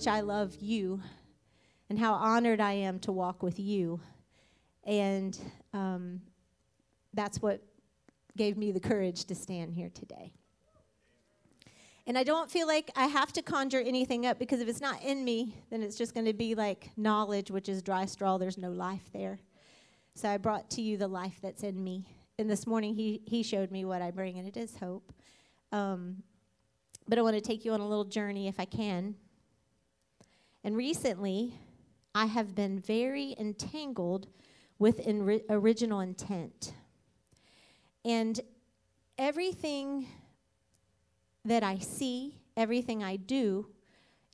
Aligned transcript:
much 0.00 0.06
I 0.06 0.20
love 0.20 0.56
you 0.62 1.02
and 1.90 1.98
how 1.98 2.14
honored 2.14 2.58
I 2.58 2.72
am 2.72 3.00
to 3.00 3.12
walk 3.12 3.42
with 3.42 3.60
you. 3.60 4.00
And 4.84 5.38
um, 5.74 6.22
that's 7.12 7.42
what 7.42 7.62
gave 8.34 8.56
me 8.56 8.72
the 8.72 8.80
courage 8.80 9.26
to 9.26 9.34
stand 9.34 9.74
here 9.74 9.90
today. 9.90 10.32
And 12.06 12.16
I 12.16 12.22
don't 12.22 12.50
feel 12.50 12.66
like 12.66 12.90
I 12.96 13.08
have 13.08 13.30
to 13.34 13.42
conjure 13.42 13.80
anything 13.80 14.24
up 14.24 14.38
because 14.38 14.62
if 14.62 14.68
it's 14.68 14.80
not 14.80 15.02
in 15.02 15.22
me, 15.22 15.54
then 15.68 15.82
it's 15.82 15.96
just 15.96 16.14
going 16.14 16.24
to 16.24 16.32
be 16.32 16.54
like 16.54 16.88
knowledge, 16.96 17.50
which 17.50 17.68
is 17.68 17.82
dry 17.82 18.06
straw. 18.06 18.38
There's 18.38 18.56
no 18.56 18.70
life 18.70 19.10
there. 19.12 19.38
So 20.14 20.30
I 20.30 20.38
brought 20.38 20.70
to 20.70 20.80
you 20.80 20.96
the 20.96 21.08
life 21.08 21.40
that's 21.42 21.62
in 21.62 21.84
me. 21.84 22.06
And 22.38 22.48
this 22.48 22.66
morning 22.66 22.94
he, 22.94 23.20
he 23.26 23.42
showed 23.42 23.70
me 23.70 23.84
what 23.84 24.00
I 24.00 24.12
bring, 24.12 24.38
and 24.38 24.48
it 24.48 24.56
is 24.56 24.78
hope. 24.78 25.12
Um, 25.72 26.22
but 27.06 27.18
I 27.18 27.22
want 27.22 27.34
to 27.34 27.42
take 27.42 27.66
you 27.66 27.74
on 27.74 27.80
a 27.80 27.86
little 27.86 28.06
journey 28.06 28.48
if 28.48 28.58
I 28.58 28.64
can. 28.64 29.16
And 30.62 30.76
recently, 30.76 31.54
I 32.14 32.26
have 32.26 32.54
been 32.54 32.80
very 32.80 33.34
entangled 33.38 34.26
with 34.78 35.00
original 35.48 36.00
intent. 36.00 36.74
And 38.04 38.40
everything 39.18 40.06
that 41.44 41.62
I 41.62 41.78
see, 41.78 42.40
everything 42.56 43.02
I 43.02 43.16
do, 43.16 43.68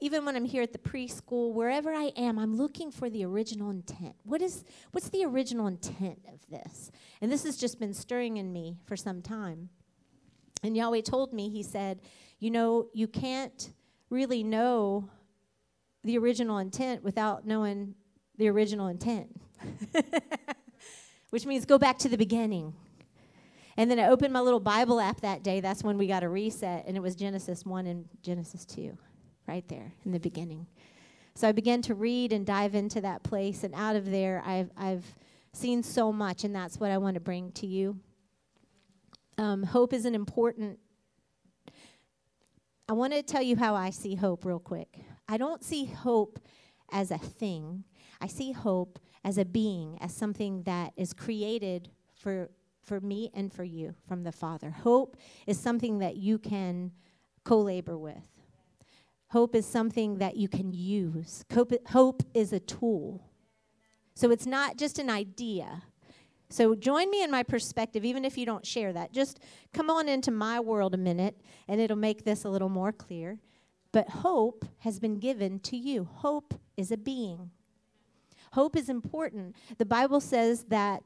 even 0.00 0.24
when 0.24 0.36
I'm 0.36 0.44
here 0.44 0.62
at 0.62 0.72
the 0.72 0.78
preschool, 0.78 1.52
wherever 1.52 1.92
I 1.92 2.12
am, 2.16 2.38
I'm 2.38 2.56
looking 2.56 2.90
for 2.90 3.08
the 3.08 3.24
original 3.24 3.70
intent. 3.70 4.14
What 4.24 4.42
is 4.42 4.64
what's 4.90 5.08
the 5.08 5.24
original 5.24 5.66
intent 5.66 6.20
of 6.32 6.46
this? 6.50 6.90
And 7.20 7.32
this 7.32 7.44
has 7.44 7.56
just 7.56 7.80
been 7.80 7.94
stirring 7.94 8.36
in 8.36 8.52
me 8.52 8.78
for 8.84 8.96
some 8.96 9.22
time. 9.22 9.70
And 10.62 10.76
Yahweh 10.76 11.00
told 11.02 11.32
me, 11.32 11.48
He 11.48 11.62
said, 11.62 12.00
you 12.38 12.50
know, 12.50 12.88
you 12.92 13.08
can't 13.08 13.70
really 14.10 14.42
know 14.42 15.08
the 16.06 16.16
original 16.18 16.58
intent 16.58 17.02
without 17.02 17.46
knowing 17.46 17.94
the 18.38 18.48
original 18.48 18.86
intent. 18.86 19.28
Which 21.30 21.44
means 21.44 21.66
go 21.66 21.78
back 21.78 21.98
to 21.98 22.08
the 22.08 22.16
beginning. 22.16 22.72
And 23.76 23.90
then 23.90 23.98
I 23.98 24.08
opened 24.08 24.32
my 24.32 24.40
little 24.40 24.60
Bible 24.60 25.00
app 25.00 25.20
that 25.20 25.42
day. 25.42 25.60
That's 25.60 25.82
when 25.82 25.98
we 25.98 26.06
got 26.06 26.22
a 26.22 26.28
reset, 26.28 26.84
and 26.86 26.96
it 26.96 27.00
was 27.00 27.14
Genesis 27.16 27.66
1 27.66 27.86
and 27.86 28.06
Genesis 28.22 28.64
2, 28.64 28.96
right 29.46 29.66
there 29.68 29.92
in 30.04 30.12
the 30.12 30.20
beginning. 30.20 30.66
So 31.34 31.48
I 31.48 31.52
began 31.52 31.82
to 31.82 31.94
read 31.94 32.32
and 32.32 32.46
dive 32.46 32.74
into 32.74 33.00
that 33.02 33.22
place, 33.22 33.64
and 33.64 33.74
out 33.74 33.96
of 33.96 34.10
there, 34.10 34.42
I've, 34.46 34.70
I've 34.76 35.04
seen 35.52 35.82
so 35.82 36.12
much, 36.12 36.44
and 36.44 36.54
that's 36.54 36.78
what 36.78 36.90
I 36.90 36.98
want 36.98 37.14
to 37.14 37.20
bring 37.20 37.52
to 37.52 37.66
you. 37.66 37.98
Um, 39.36 39.64
hope 39.64 39.92
is 39.92 40.06
an 40.06 40.14
important. 40.14 40.78
I 42.88 42.92
want 42.92 43.12
to 43.12 43.22
tell 43.22 43.42
you 43.42 43.56
how 43.56 43.74
I 43.74 43.90
see 43.90 44.14
hope 44.14 44.44
real 44.44 44.60
quick. 44.60 45.00
I 45.28 45.38
don't 45.38 45.64
see 45.64 45.86
hope 45.86 46.38
as 46.92 47.10
a 47.10 47.18
thing, 47.18 47.82
I 48.20 48.28
see 48.28 48.52
hope 48.52 49.00
as 49.24 49.38
a 49.38 49.44
being, 49.44 49.98
as 50.00 50.14
something 50.14 50.62
that 50.62 50.92
is 50.96 51.12
created 51.12 51.90
for 52.14 52.48
for 52.80 53.00
me 53.00 53.30
and 53.34 53.52
for 53.52 53.64
you 53.64 53.94
from 54.06 54.22
the 54.22 54.30
Father. 54.30 54.70
Hope 54.70 55.16
is 55.48 55.58
something 55.58 55.98
that 55.98 56.16
you 56.16 56.38
can 56.38 56.92
co 57.44 57.58
labor 57.58 57.98
with. 57.98 58.28
Hope 59.30 59.56
is 59.56 59.66
something 59.66 60.18
that 60.18 60.36
you 60.36 60.48
can 60.48 60.72
use. 60.72 61.44
Hope, 61.52 61.72
hope 61.88 62.22
is 62.32 62.52
a 62.52 62.60
tool. 62.60 63.24
So 64.14 64.30
it's 64.30 64.46
not 64.46 64.76
just 64.76 65.00
an 65.00 65.10
idea. 65.10 65.82
So 66.48 66.74
join 66.74 67.10
me 67.10 67.22
in 67.22 67.30
my 67.30 67.42
perspective, 67.42 68.04
even 68.04 68.24
if 68.24 68.38
you 68.38 68.46
don't 68.46 68.64
share 68.64 68.92
that. 68.92 69.12
Just 69.12 69.40
come 69.72 69.90
on 69.90 70.08
into 70.08 70.30
my 70.30 70.60
world 70.60 70.94
a 70.94 70.98
minute, 70.98 71.40
and 71.66 71.80
it'll 71.80 71.96
make 71.96 72.24
this 72.24 72.44
a 72.44 72.48
little 72.48 72.68
more 72.68 72.92
clear. 72.92 73.38
But 73.92 74.08
hope 74.08 74.64
has 74.78 75.00
been 75.00 75.18
given 75.18 75.58
to 75.60 75.76
you. 75.76 76.04
Hope 76.04 76.54
is 76.76 76.90
a 76.92 76.96
being. 76.96 77.50
Hope 78.52 78.76
is 78.76 78.88
important. 78.88 79.56
The 79.78 79.86
Bible 79.86 80.20
says 80.20 80.64
that 80.68 81.02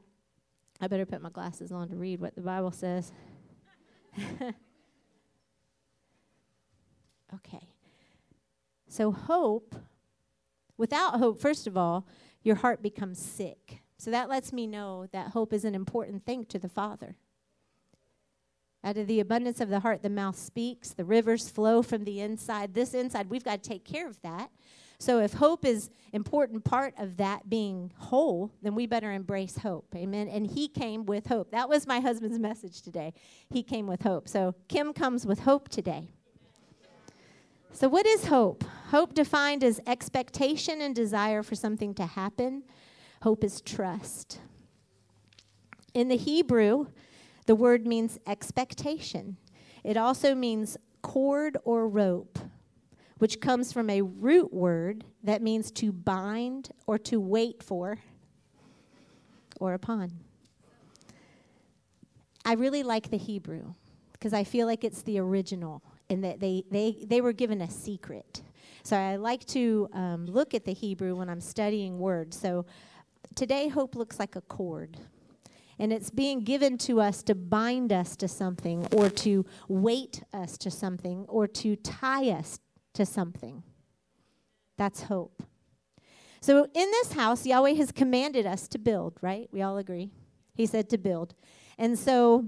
I 0.79 0.87
better 0.87 1.05
put 1.05 1.21
my 1.21 1.29
glasses 1.29 1.71
on 1.71 1.89
to 1.89 1.95
read 1.95 2.19
what 2.19 2.35
the 2.35 2.41
Bible 2.41 2.71
says. 2.71 3.11
okay. 7.33 7.69
So, 8.87 9.11
hope, 9.11 9.75
without 10.77 11.19
hope, 11.19 11.39
first 11.39 11.65
of 11.65 11.77
all, 11.77 12.05
your 12.43 12.55
heart 12.55 12.81
becomes 12.81 13.19
sick. 13.19 13.81
So, 14.01 14.09
that 14.09 14.29
lets 14.29 14.51
me 14.51 14.65
know 14.65 15.05
that 15.11 15.27
hope 15.27 15.53
is 15.53 15.63
an 15.63 15.75
important 15.75 16.25
thing 16.25 16.45
to 16.45 16.57
the 16.57 16.67
Father. 16.67 17.17
Out 18.83 18.97
of 18.97 19.05
the 19.05 19.19
abundance 19.19 19.61
of 19.61 19.69
the 19.69 19.81
heart, 19.81 20.01
the 20.01 20.09
mouth 20.09 20.39
speaks. 20.39 20.89
The 20.89 21.05
rivers 21.05 21.49
flow 21.49 21.83
from 21.83 22.03
the 22.03 22.19
inside. 22.19 22.73
This 22.73 22.95
inside, 22.95 23.29
we've 23.29 23.43
got 23.43 23.61
to 23.61 23.69
take 23.69 23.85
care 23.85 24.07
of 24.07 24.19
that. 24.23 24.49
So 24.97 25.19
if 25.19 25.33
hope 25.33 25.65
is 25.65 25.91
important 26.13 26.63
part 26.63 26.95
of 26.97 27.17
that 27.17 27.47
being 27.47 27.91
whole, 27.95 28.51
then 28.63 28.73
we 28.73 28.87
better 28.87 29.11
embrace 29.11 29.59
hope. 29.59 29.93
Amen. 29.95 30.27
And 30.27 30.47
he 30.47 30.67
came 30.67 31.05
with 31.05 31.27
hope. 31.27 31.51
That 31.51 31.69
was 31.69 31.85
my 31.85 31.99
husband's 31.99 32.39
message 32.49 32.81
today. 32.81 33.13
He 33.51 33.61
came 33.61 33.85
with 33.85 34.01
hope. 34.01 34.27
So 34.27 34.55
Kim 34.67 34.93
comes 34.93 35.27
with 35.27 35.41
hope 35.41 35.69
today. 35.69 36.07
So 37.71 37.87
what 37.87 38.07
is 38.07 38.25
hope? 38.25 38.63
Hope 38.87 39.13
defined 39.13 39.63
as 39.63 39.79
expectation 39.85 40.81
and 40.81 40.95
desire 40.95 41.43
for 41.43 41.53
something 41.53 41.93
to 41.93 42.07
happen. 42.07 42.63
Hope 43.21 43.43
is 43.43 43.61
trust. 43.61 44.39
In 45.93 46.07
the 46.07 46.17
Hebrew, 46.17 46.87
the 47.45 47.55
word 47.55 47.85
means 47.85 48.19
expectation. 48.25 49.37
It 49.83 49.97
also 49.97 50.35
means 50.35 50.77
cord 51.01 51.57
or 51.63 51.87
rope 51.87 52.39
which 53.21 53.39
comes 53.39 53.71
from 53.71 53.87
a 53.91 54.01
root 54.01 54.51
word 54.51 55.03
that 55.23 55.43
means 55.43 55.69
to 55.69 55.91
bind 55.91 56.71
or 56.87 56.97
to 56.97 57.19
wait 57.19 57.61
for 57.61 57.99
or 59.59 59.75
upon. 59.75 60.11
I 62.43 62.53
really 62.53 62.81
like 62.81 63.11
the 63.11 63.19
Hebrew 63.19 63.75
because 64.13 64.33
I 64.33 64.43
feel 64.43 64.65
like 64.65 64.83
it's 64.83 65.03
the 65.03 65.19
original 65.19 65.83
and 66.09 66.23
that 66.23 66.39
they, 66.39 66.63
they, 66.71 66.97
they 67.05 67.21
were 67.21 67.31
given 67.31 67.61
a 67.61 67.69
secret. 67.69 68.41
So 68.81 68.97
I 68.97 69.17
like 69.17 69.45
to 69.49 69.87
um, 69.93 70.25
look 70.25 70.55
at 70.55 70.65
the 70.65 70.73
Hebrew 70.73 71.13
when 71.13 71.29
I'm 71.29 71.41
studying 71.41 71.99
words. 71.99 72.35
So 72.35 72.65
today, 73.35 73.67
hope 73.67 73.95
looks 73.95 74.19
like 74.19 74.35
a 74.35 74.41
cord. 74.41 74.97
And 75.79 75.91
it's 75.91 76.11
being 76.11 76.41
given 76.41 76.77
to 76.79 77.01
us 77.01 77.23
to 77.23 77.33
bind 77.33 77.91
us 77.91 78.15
to 78.17 78.27
something, 78.27 78.87
or 78.91 79.09
to 79.09 79.45
weight 79.67 80.23
us 80.33 80.57
to 80.59 80.69
something, 80.69 81.25
or 81.27 81.47
to 81.47 81.75
tie 81.75 82.29
us 82.29 82.59
to 82.93 83.05
something. 83.05 83.63
That's 84.77 85.03
hope. 85.03 85.43
So 86.41 86.63
in 86.73 86.91
this 86.91 87.13
house, 87.13 87.45
Yahweh 87.45 87.73
has 87.73 87.91
commanded 87.91 88.45
us 88.45 88.67
to 88.69 88.79
build, 88.79 89.17
right? 89.21 89.47
We 89.51 89.61
all 89.61 89.77
agree. 89.77 90.11
He 90.55 90.65
said 90.65 90.89
to 90.89 90.97
build. 90.97 91.35
And 91.77 91.97
so 91.97 92.45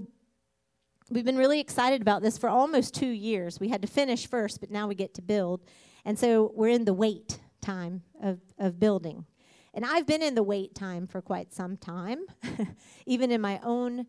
we've 1.10 1.24
been 1.24 1.36
really 1.36 1.60
excited 1.60 2.02
about 2.02 2.22
this 2.22 2.36
for 2.36 2.48
almost 2.48 2.94
two 2.94 3.08
years. 3.08 3.60
We 3.60 3.68
had 3.68 3.82
to 3.82 3.88
finish 3.88 4.26
first, 4.26 4.60
but 4.60 4.70
now 4.70 4.88
we 4.88 4.94
get 4.94 5.14
to 5.14 5.22
build. 5.22 5.62
And 6.04 6.18
so 6.18 6.52
we're 6.54 6.68
in 6.68 6.84
the 6.84 6.94
wait 6.94 7.38
time 7.60 8.02
of, 8.20 8.40
of 8.58 8.78
building. 8.78 9.26
And 9.74 9.84
I've 9.84 10.06
been 10.06 10.22
in 10.22 10.36
the 10.36 10.42
wait 10.42 10.74
time 10.74 11.08
for 11.08 11.20
quite 11.20 11.52
some 11.52 11.76
time, 11.76 12.20
even 13.06 13.32
in 13.32 13.40
my 13.40 13.60
own 13.64 14.06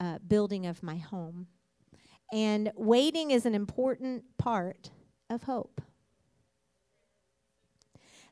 uh, 0.00 0.18
building 0.26 0.66
of 0.66 0.82
my 0.82 0.96
home. 0.96 1.46
And 2.32 2.72
waiting 2.74 3.30
is 3.30 3.46
an 3.46 3.54
important 3.54 4.24
part 4.38 4.90
of 5.30 5.44
hope. 5.44 5.80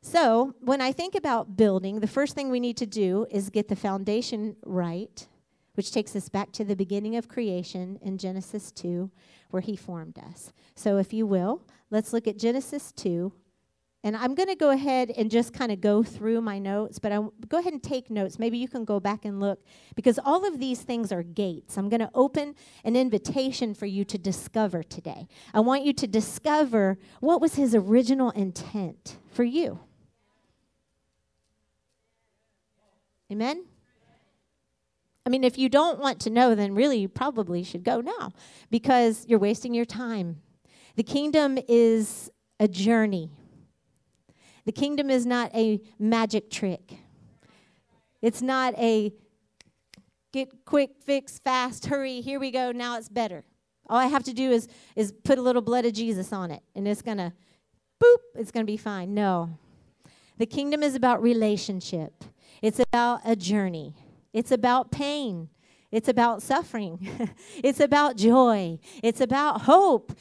So, 0.04 0.56
when 0.60 0.80
I 0.80 0.90
think 0.90 1.14
about 1.14 1.56
building, 1.56 2.00
the 2.00 2.08
first 2.08 2.34
thing 2.34 2.50
we 2.50 2.58
need 2.58 2.76
to 2.78 2.86
do 2.86 3.26
is 3.30 3.50
get 3.50 3.68
the 3.68 3.76
foundation 3.76 4.56
right, 4.66 5.24
which 5.74 5.92
takes 5.92 6.16
us 6.16 6.28
back 6.28 6.50
to 6.52 6.64
the 6.64 6.74
beginning 6.74 7.14
of 7.14 7.28
creation 7.28 8.00
in 8.02 8.18
Genesis 8.18 8.72
2, 8.72 9.08
where 9.50 9.62
He 9.62 9.76
formed 9.76 10.18
us. 10.18 10.52
So, 10.74 10.96
if 10.98 11.12
you 11.12 11.24
will, 11.24 11.62
let's 11.90 12.12
look 12.12 12.26
at 12.26 12.36
Genesis 12.36 12.90
2, 12.90 13.32
and 14.04 14.16
I'm 14.16 14.34
going 14.34 14.48
to 14.48 14.56
go 14.56 14.70
ahead 14.70 15.12
and 15.16 15.30
just 15.30 15.52
kind 15.52 15.70
of 15.70 15.80
go 15.80 16.02
through 16.02 16.40
my 16.40 16.58
notes, 16.58 16.98
but 16.98 17.12
I 17.12 17.20
go 17.48 17.58
ahead 17.58 17.72
and 17.72 17.82
take 17.82 18.10
notes. 18.10 18.38
Maybe 18.38 18.58
you 18.58 18.66
can 18.66 18.84
go 18.84 18.98
back 18.98 19.24
and 19.24 19.38
look 19.38 19.64
because 19.94 20.18
all 20.24 20.44
of 20.44 20.58
these 20.58 20.80
things 20.82 21.12
are 21.12 21.22
gates. 21.22 21.78
I'm 21.78 21.88
going 21.88 22.00
to 22.00 22.10
open 22.12 22.56
an 22.84 22.96
invitation 22.96 23.74
for 23.74 23.86
you 23.86 24.04
to 24.06 24.18
discover 24.18 24.82
today. 24.82 25.28
I 25.54 25.60
want 25.60 25.84
you 25.84 25.92
to 25.92 26.06
discover 26.08 26.98
what 27.20 27.40
was 27.40 27.54
his 27.54 27.76
original 27.76 28.30
intent 28.30 29.18
for 29.30 29.44
you. 29.44 29.78
Amen. 33.30 33.64
I 35.24 35.30
mean, 35.30 35.44
if 35.44 35.56
you 35.56 35.68
don't 35.68 36.00
want 36.00 36.20
to 36.22 36.30
know, 36.30 36.56
then 36.56 36.74
really 36.74 36.98
you 36.98 37.08
probably 37.08 37.62
should 37.62 37.84
go 37.84 38.00
now 38.00 38.32
because 38.68 39.24
you're 39.28 39.38
wasting 39.38 39.72
your 39.72 39.84
time. 39.84 40.42
The 40.96 41.04
kingdom 41.04 41.56
is 41.68 42.30
a 42.58 42.66
journey. 42.66 43.30
The 44.64 44.72
kingdom 44.72 45.10
is 45.10 45.26
not 45.26 45.54
a 45.54 45.80
magic 45.98 46.50
trick. 46.50 46.98
It's 48.20 48.40
not 48.40 48.74
a 48.78 49.12
get 50.32 50.64
quick, 50.64 50.92
fix, 51.04 51.38
fast, 51.38 51.86
hurry, 51.86 52.20
here 52.20 52.40
we 52.40 52.50
go, 52.50 52.72
now 52.72 52.96
it's 52.96 53.08
better. 53.08 53.44
All 53.88 53.98
I 53.98 54.06
have 54.06 54.24
to 54.24 54.32
do 54.32 54.50
is, 54.50 54.68
is 54.96 55.12
put 55.12 55.38
a 55.38 55.42
little 55.42 55.60
blood 55.60 55.84
of 55.84 55.92
Jesus 55.92 56.32
on 56.32 56.50
it, 56.50 56.62
and 56.74 56.88
it's 56.88 57.02
going 57.02 57.18
to 57.18 57.32
boop, 58.02 58.16
it's 58.36 58.50
going 58.50 58.64
to 58.64 58.70
be 58.70 58.78
fine. 58.78 59.12
No. 59.12 59.50
The 60.38 60.46
kingdom 60.46 60.82
is 60.82 60.94
about 60.94 61.22
relationship, 61.22 62.24
it's 62.62 62.80
about 62.80 63.20
a 63.24 63.36
journey, 63.36 63.94
it's 64.32 64.50
about 64.50 64.90
pain, 64.90 65.50
it's 65.90 66.08
about 66.08 66.42
suffering, 66.42 67.30
it's 67.62 67.80
about 67.80 68.16
joy, 68.16 68.78
it's 69.02 69.20
about 69.20 69.62
hope. 69.62 70.12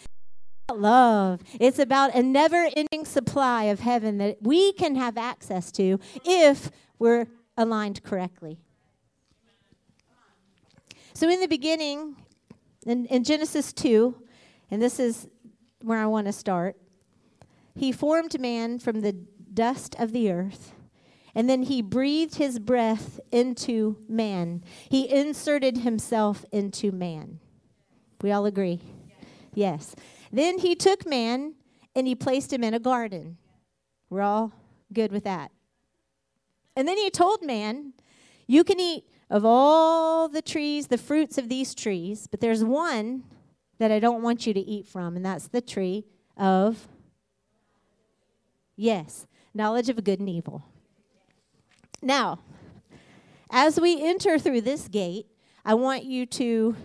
Love. 0.80 1.42
It's 1.60 1.80
about 1.80 2.16
a 2.16 2.24
never 2.24 2.70
ending 2.76 3.06
supply 3.06 3.66
of 3.66 3.80
heaven 3.80 4.18
that 4.20 4.38
we 4.42 4.74
can 4.74 4.96
have 4.96 5.18
access 5.18 5.72
to 5.74 6.00
if 6.26 6.72
we're 7.00 7.28
aligned 7.58 8.04
correctly. 8.04 8.60
So, 11.14 11.30
in 11.30 11.40
the 11.40 11.48
beginning, 11.48 12.16
in, 12.86 13.06
in 13.08 13.24
Genesis 13.24 13.74
2, 13.74 14.16
and 14.72 14.82
this 14.82 15.00
is 15.00 15.28
where 15.82 16.00
I 16.00 16.06
want 16.06 16.28
to 16.28 16.34
start, 16.34 16.78
he 17.76 17.92
formed 17.92 18.40
man 18.40 18.80
from 18.80 19.02
the 19.02 19.14
dust 19.14 19.96
of 20.00 20.12
the 20.12 20.32
earth. 20.32 20.74
And 21.34 21.50
then 21.50 21.64
he 21.64 21.82
breathed 21.82 22.36
his 22.36 22.60
breath 22.60 23.20
into 23.32 23.98
man. 24.10 24.64
He 24.90 25.10
inserted 25.10 25.78
himself 25.78 26.44
into 26.52 26.92
man. 26.92 27.40
We 28.22 28.32
all 28.32 28.46
agree? 28.46 28.82
Yes. 29.54 29.96
Then 30.32 30.60
he 30.60 30.76
took 30.76 31.08
man 31.08 31.56
and 31.96 32.08
he 32.08 32.16
placed 32.16 32.54
him 32.54 32.64
in 32.64 32.74
a 32.74 32.80
garden. 32.80 33.38
We're 34.10 34.22
all 34.22 34.54
good 34.94 35.12
with 35.12 35.24
that. 35.26 35.52
And 36.76 36.88
then 36.88 36.98
he 36.98 37.10
told 37.10 37.44
man, 37.44 37.94
You 38.48 38.64
can 38.64 38.80
eat 38.80 39.06
of 39.30 39.46
all 39.46 40.28
the 40.28 40.42
trees, 40.42 40.88
the 40.88 40.98
fruits 40.98 41.38
of 41.38 41.50
these 41.50 41.74
trees, 41.74 42.28
but 42.28 42.42
there's 42.42 42.64
one 42.64 43.24
that 43.80 43.92
I 43.92 44.00
don't 44.00 44.22
want 44.22 44.46
you 44.46 44.54
to 44.54 44.60
eat 44.60 44.86
from, 44.86 45.16
and 45.16 45.26
that's 45.26 45.48
the 45.48 45.62
tree 45.62 46.06
of, 46.38 46.88
yes, 48.76 49.26
knowledge 49.54 49.90
of 49.90 50.04
good 50.04 50.20
and 50.20 50.30
evil. 50.30 50.66
Now, 52.02 52.40
as 53.50 53.80
we 53.80 54.04
enter 54.04 54.38
through 54.38 54.62
this 54.62 54.88
gate, 54.88 55.28
I 55.64 55.76
want 55.76 56.04
you 56.04 56.26
to 56.26 56.76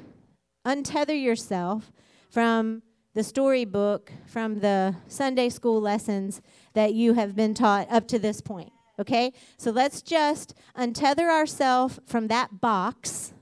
untether 0.64 1.20
yourself 1.20 1.92
from 2.30 2.82
the 3.16 3.24
storybook, 3.24 4.12
from 4.26 4.60
the 4.60 4.94
Sunday 5.08 5.48
school 5.48 5.80
lessons 5.80 6.42
that 6.74 6.92
you 6.92 7.14
have 7.14 7.34
been 7.34 7.54
taught 7.54 7.90
up 7.90 8.06
to 8.06 8.18
this 8.18 8.42
point. 8.42 8.70
Okay? 8.98 9.32
So 9.56 9.70
let's 9.70 10.02
just 10.02 10.52
untether 10.76 11.30
ourselves 11.30 11.98
from 12.04 12.28
that 12.28 12.60
box 12.60 13.32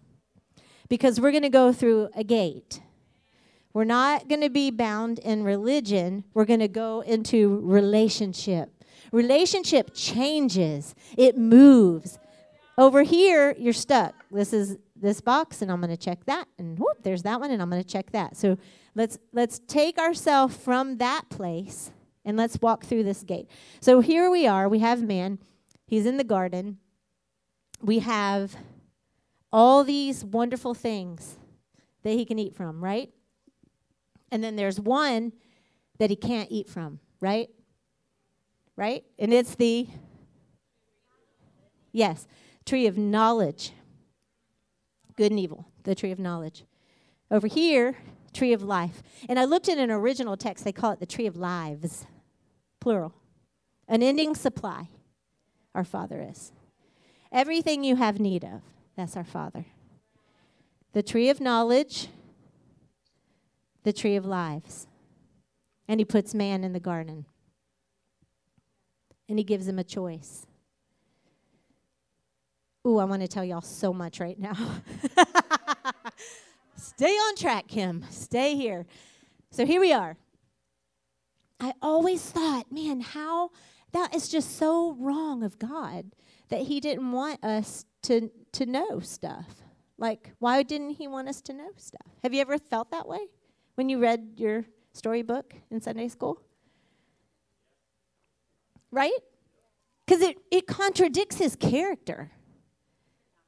because 0.88 1.20
we're 1.20 1.32
going 1.32 1.42
to 1.42 1.48
go 1.48 1.72
through 1.72 2.08
a 2.14 2.22
gate. 2.22 2.82
We're 3.72 3.82
not 3.82 4.28
going 4.28 4.42
to 4.42 4.48
be 4.48 4.70
bound 4.70 5.18
in 5.18 5.42
religion. 5.42 6.22
We're 6.34 6.44
going 6.44 6.60
to 6.60 6.68
go 6.68 7.00
into 7.00 7.58
relationship. 7.64 8.70
Relationship 9.10 9.90
changes, 9.92 10.94
it 11.16 11.36
moves. 11.36 12.20
Over 12.78 13.02
here, 13.02 13.56
you're 13.58 13.72
stuck. 13.72 14.14
This 14.30 14.52
is 14.52 14.76
this 15.04 15.20
box, 15.20 15.62
and 15.62 15.70
I'm 15.70 15.80
going 15.80 15.90
to 15.90 15.96
check 15.96 16.24
that, 16.24 16.48
and 16.58 16.78
whoop, 16.78 17.02
there's 17.02 17.22
that 17.22 17.40
one, 17.40 17.50
and 17.50 17.62
I'm 17.62 17.70
going 17.70 17.82
to 17.82 17.88
check 17.88 18.10
that. 18.12 18.36
So 18.36 18.58
let's 18.94 19.18
let's 19.32 19.60
take 19.60 19.98
ourselves 19.98 20.56
from 20.56 20.98
that 20.98 21.28
place 21.30 21.90
and 22.24 22.36
let's 22.36 22.58
walk 22.60 22.84
through 22.84 23.04
this 23.04 23.22
gate. 23.22 23.48
So 23.80 24.00
here 24.00 24.30
we 24.30 24.46
are. 24.46 24.68
We 24.68 24.78
have 24.80 25.02
man. 25.02 25.38
He's 25.86 26.06
in 26.06 26.16
the 26.16 26.24
garden. 26.24 26.78
We 27.82 27.98
have 28.00 28.56
all 29.52 29.84
these 29.84 30.24
wonderful 30.24 30.74
things 30.74 31.36
that 32.02 32.12
he 32.12 32.24
can 32.24 32.38
eat 32.38 32.54
from, 32.54 32.82
right? 32.82 33.12
And 34.32 34.42
then 34.42 34.56
there's 34.56 34.80
one 34.80 35.32
that 35.98 36.10
he 36.10 36.16
can't 36.16 36.50
eat 36.50 36.68
from, 36.68 36.98
right? 37.20 37.48
Right? 38.76 39.04
And 39.18 39.32
it's 39.32 39.54
the, 39.54 39.86
yes, 41.92 42.26
tree 42.64 42.86
of 42.86 42.98
knowledge. 42.98 43.72
Good 45.16 45.30
and 45.30 45.40
evil, 45.40 45.66
the 45.84 45.94
tree 45.94 46.10
of 46.10 46.18
knowledge. 46.18 46.64
Over 47.30 47.46
here, 47.46 47.96
tree 48.32 48.52
of 48.52 48.62
life. 48.62 49.02
And 49.28 49.38
I 49.38 49.44
looked 49.44 49.68
at 49.68 49.78
an 49.78 49.90
original 49.90 50.36
text, 50.36 50.64
they 50.64 50.72
call 50.72 50.92
it 50.92 51.00
the 51.00 51.06
tree 51.06 51.26
of 51.26 51.36
lives 51.36 52.06
plural. 52.80 53.14
An 53.88 54.02
ending 54.02 54.34
supply, 54.34 54.90
our 55.74 55.84
Father 55.84 56.20
is. 56.20 56.52
Everything 57.32 57.82
you 57.82 57.96
have 57.96 58.20
need 58.20 58.44
of, 58.44 58.60
that's 58.94 59.16
our 59.16 59.24
Father. 59.24 59.64
The 60.92 61.02
tree 61.02 61.30
of 61.30 61.40
knowledge, 61.40 62.08
the 63.82 63.92
tree 63.92 64.16
of 64.16 64.26
lives. 64.26 64.86
And 65.88 65.98
He 65.98 66.04
puts 66.04 66.34
man 66.34 66.62
in 66.62 66.74
the 66.74 66.80
garden. 66.80 67.24
And 69.30 69.38
He 69.38 69.44
gives 69.44 69.66
him 69.66 69.78
a 69.78 69.84
choice. 69.84 70.46
Ooh, 72.86 72.98
I 72.98 73.04
want 73.04 73.22
to 73.22 73.28
tell 73.28 73.44
y'all 73.44 73.62
so 73.62 73.92
much 73.94 74.20
right 74.20 74.38
now. 74.38 74.56
Stay 76.76 77.12
on 77.12 77.36
track, 77.36 77.66
Kim. 77.66 78.04
Stay 78.10 78.56
here. 78.56 78.84
So 79.50 79.64
here 79.64 79.80
we 79.80 79.92
are. 79.92 80.16
I 81.60 81.72
always 81.80 82.22
thought, 82.22 82.70
man, 82.70 83.00
how 83.00 83.50
that 83.92 84.14
is 84.14 84.28
just 84.28 84.58
so 84.58 84.92
wrong 85.00 85.42
of 85.42 85.58
God 85.58 86.12
that 86.50 86.62
He 86.62 86.80
didn't 86.80 87.10
want 87.10 87.42
us 87.42 87.86
to 88.02 88.30
to 88.52 88.66
know 88.66 89.00
stuff. 89.00 89.62
Like, 89.96 90.32
why 90.38 90.62
didn't 90.62 90.90
He 90.90 91.08
want 91.08 91.28
us 91.28 91.40
to 91.42 91.54
know 91.54 91.70
stuff? 91.76 92.06
Have 92.22 92.34
you 92.34 92.40
ever 92.42 92.58
felt 92.58 92.90
that 92.90 93.08
way 93.08 93.20
when 93.76 93.88
you 93.88 93.98
read 93.98 94.34
your 94.36 94.64
storybook 94.92 95.54
in 95.70 95.80
Sunday 95.80 96.08
school? 96.08 96.42
Right? 98.90 99.12
Because 100.06 100.20
it, 100.22 100.36
it 100.50 100.66
contradicts 100.66 101.38
his 101.38 101.56
character. 101.56 102.30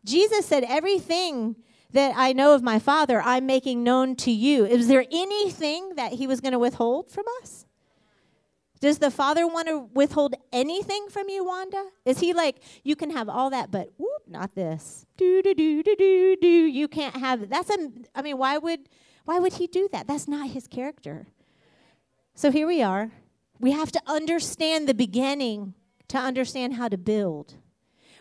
Jesus 0.06 0.46
said, 0.46 0.64
Everything 0.64 1.56
that 1.92 2.14
I 2.16 2.32
know 2.32 2.54
of 2.54 2.62
my 2.62 2.78
Father, 2.78 3.20
I'm 3.20 3.46
making 3.46 3.82
known 3.82 4.16
to 4.16 4.30
you. 4.30 4.64
Is 4.64 4.88
there 4.88 5.04
anything 5.10 5.94
that 5.96 6.12
he 6.12 6.26
was 6.26 6.40
going 6.40 6.52
to 6.52 6.58
withhold 6.58 7.10
from 7.10 7.24
us? 7.42 7.66
Does 8.80 8.98
the 8.98 9.10
Father 9.10 9.46
want 9.46 9.68
to 9.68 9.88
withhold 9.94 10.34
anything 10.52 11.08
from 11.08 11.28
you, 11.28 11.44
Wanda? 11.44 11.82
Is 12.04 12.20
he 12.20 12.34
like, 12.34 12.56
you 12.84 12.94
can 12.94 13.10
have 13.10 13.28
all 13.28 13.50
that, 13.50 13.70
but 13.70 13.90
whoop, 13.96 14.22
not 14.28 14.54
this. 14.54 15.06
Do 15.16 15.42
do 15.42 15.54
do 15.54 15.82
do 15.82 15.96
do 15.96 16.36
do. 16.36 16.46
You 16.46 16.86
can't 16.86 17.16
have 17.16 17.48
that's 17.48 17.70
a 17.70 17.90
I 18.14 18.22
mean, 18.22 18.36
why 18.36 18.58
would 18.58 18.88
why 19.24 19.38
would 19.38 19.54
he 19.54 19.66
do 19.66 19.88
that? 19.92 20.06
That's 20.06 20.28
not 20.28 20.50
his 20.50 20.68
character. 20.68 21.26
So 22.34 22.50
here 22.50 22.66
we 22.66 22.82
are. 22.82 23.10
We 23.58 23.72
have 23.72 23.90
to 23.92 24.02
understand 24.06 24.86
the 24.86 24.94
beginning 24.94 25.74
to 26.08 26.18
understand 26.18 26.74
how 26.74 26.88
to 26.88 26.98
build. 26.98 27.54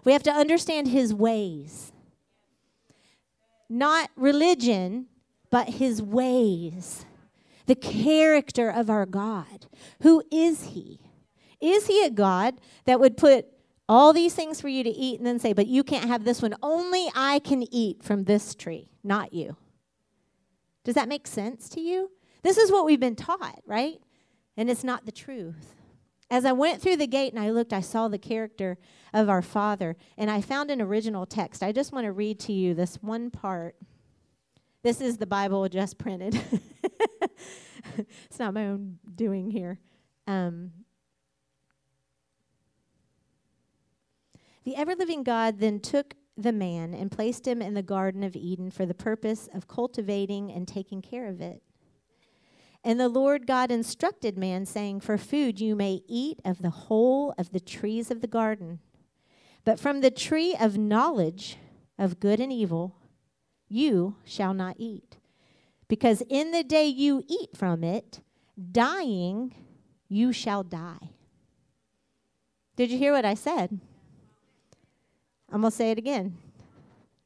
We 0.06 0.14
have 0.14 0.24
to 0.24 0.32
understand 0.32 0.88
his 0.88 1.14
ways. 1.14 1.92
Not 3.68 4.10
religion, 4.16 5.08
but 5.50 5.68
his 5.68 6.02
ways 6.02 7.06
the 7.66 7.76
character 7.76 8.70
of 8.70 8.90
our 8.90 9.06
God. 9.06 9.68
Who 10.02 10.24
is 10.32 10.68
He? 10.68 11.00
Is 11.62 11.88
He 11.88 12.06
a 12.06 12.10
God 12.10 12.56
that 12.86 13.00
would 13.00 13.18
put 13.18 13.48
all 13.88 14.14
these 14.14 14.34
things 14.34 14.62
for 14.62 14.68
you 14.68 14.84
to 14.84 14.90
eat 14.90 15.20
and 15.20 15.28
then 15.28 15.40
say, 15.40 15.54
but 15.54 15.68
you 15.68 15.84
can't 15.84 16.08
have 16.08 16.24
this 16.24 16.42
one? 16.42 16.56
Only 16.62 17.10
I 17.16 17.40
can 17.40 17.64
eat 17.74 18.04
from 18.04 18.24
this 18.24 18.56
tree, 18.56 18.90
not 19.04 19.34
you. 19.34 19.58
Does 20.84 20.96
that 20.96 21.10
make 21.10 21.28
sense 21.28 21.70
to 21.70 21.82
you? 21.82 22.12
This 22.44 22.58
is 22.58 22.72
what 22.72 22.86
we've 22.86 23.00
been 23.00 23.16
taught, 23.16 23.62
right? 23.66 24.00
And 24.58 24.70
it's 24.70 24.84
not 24.84 25.06
the 25.06 25.12
truth. 25.12 25.75
As 26.30 26.44
I 26.44 26.54
went 26.54 26.82
through 26.82 26.98
the 26.98 27.08
gate 27.08 27.34
and 27.34 27.42
I 27.42 27.52
looked, 27.52 27.72
I 27.72 27.82
saw 27.82 28.08
the 28.08 28.18
character 28.18 28.78
of 29.14 29.30
our 29.30 29.42
Father, 29.42 29.96
and 30.18 30.32
I 30.32 30.42
found 30.42 30.72
an 30.72 30.82
original 30.82 31.26
text. 31.26 31.62
I 31.62 31.72
just 31.72 31.92
want 31.92 32.06
to 32.06 32.12
read 32.12 32.40
to 32.42 32.54
you 32.54 32.74
this 32.74 32.96
one 33.02 33.30
part. 33.30 33.76
This 34.82 35.02
is 35.02 35.18
the 35.18 35.28
Bible 35.28 35.68
just 35.70 35.98
printed. 35.98 36.40
it's 37.98 38.40
not 38.40 38.54
my 38.54 38.68
own 38.68 38.98
doing 39.14 39.52
here. 39.52 39.80
Um, 40.28 40.72
the 44.64 44.76
ever 44.76 44.96
living 44.96 45.24
God 45.24 45.60
then 45.60 45.80
took 45.80 46.16
the 46.38 46.52
man 46.52 46.94
and 46.94 47.12
placed 47.12 47.48
him 47.48 47.62
in 47.62 47.76
the 47.76 47.84
Garden 47.84 48.24
of 48.24 48.36
Eden 48.36 48.72
for 48.72 48.86
the 48.86 48.94
purpose 48.94 49.48
of 49.54 49.68
cultivating 49.68 50.52
and 50.52 50.68
taking 50.68 51.02
care 51.02 51.28
of 51.28 51.40
it. 51.40 51.62
And 52.86 53.00
the 53.00 53.10
Lord 53.10 53.48
God 53.48 53.72
instructed 53.72 54.38
man, 54.38 54.68
saying, 54.68 55.00
For 55.00 55.18
food 55.18 55.60
you 55.60 55.76
may 55.76 56.04
eat 56.08 56.40
of 56.46 56.62
the 56.62 56.70
whole 56.70 57.34
of 57.36 57.52
the 57.52 57.60
trees 57.60 58.12
of 58.12 58.22
the 58.22 58.28
garden, 58.28 58.80
but 59.64 59.80
from 59.80 60.02
the 60.02 60.12
tree 60.12 60.56
of 60.58 60.78
knowledge 60.78 61.58
of 61.98 62.20
good 62.20 62.40
and 62.40 62.54
evil 62.54 62.96
you 63.68 64.18
shall 64.24 64.54
not 64.54 64.76
eat. 64.78 65.18
Because 65.88 66.22
in 66.30 66.52
the 66.52 66.64
day 66.64 66.86
you 66.86 67.24
eat 67.28 67.58
from 67.58 67.84
it, 67.84 68.22
dying, 68.72 69.56
you 70.08 70.32
shall 70.32 70.62
die. 70.62 71.10
Did 72.76 72.92
you 72.92 73.00
hear 73.00 73.14
what 73.14 73.26
I 73.26 73.34
said? 73.34 73.80
I'm 75.52 75.62
going 75.62 75.72
to 75.72 75.76
say 75.76 75.90
it 75.90 75.98
again. 75.98 76.38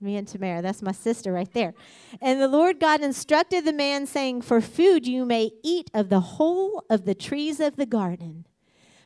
Me 0.01 0.15
and 0.15 0.27
Tamara, 0.27 0.61
that's 0.61 0.81
my 0.81 0.93
sister 0.93 1.33
right 1.33 1.51
there. 1.51 1.73
And 2.21 2.39
the 2.39 2.47
Lord 2.47 2.79
God 2.79 3.01
instructed 3.01 3.65
the 3.65 3.73
man, 3.73 4.07
saying, 4.07 4.41
For 4.41 4.61
food 4.61 5.05
you 5.05 5.25
may 5.25 5.51
eat 5.61 5.91
of 5.93 6.09
the 6.09 6.21
whole 6.21 6.85
of 6.89 7.05
the 7.05 7.15
trees 7.15 7.59
of 7.59 7.75
the 7.75 7.85
garden, 7.85 8.45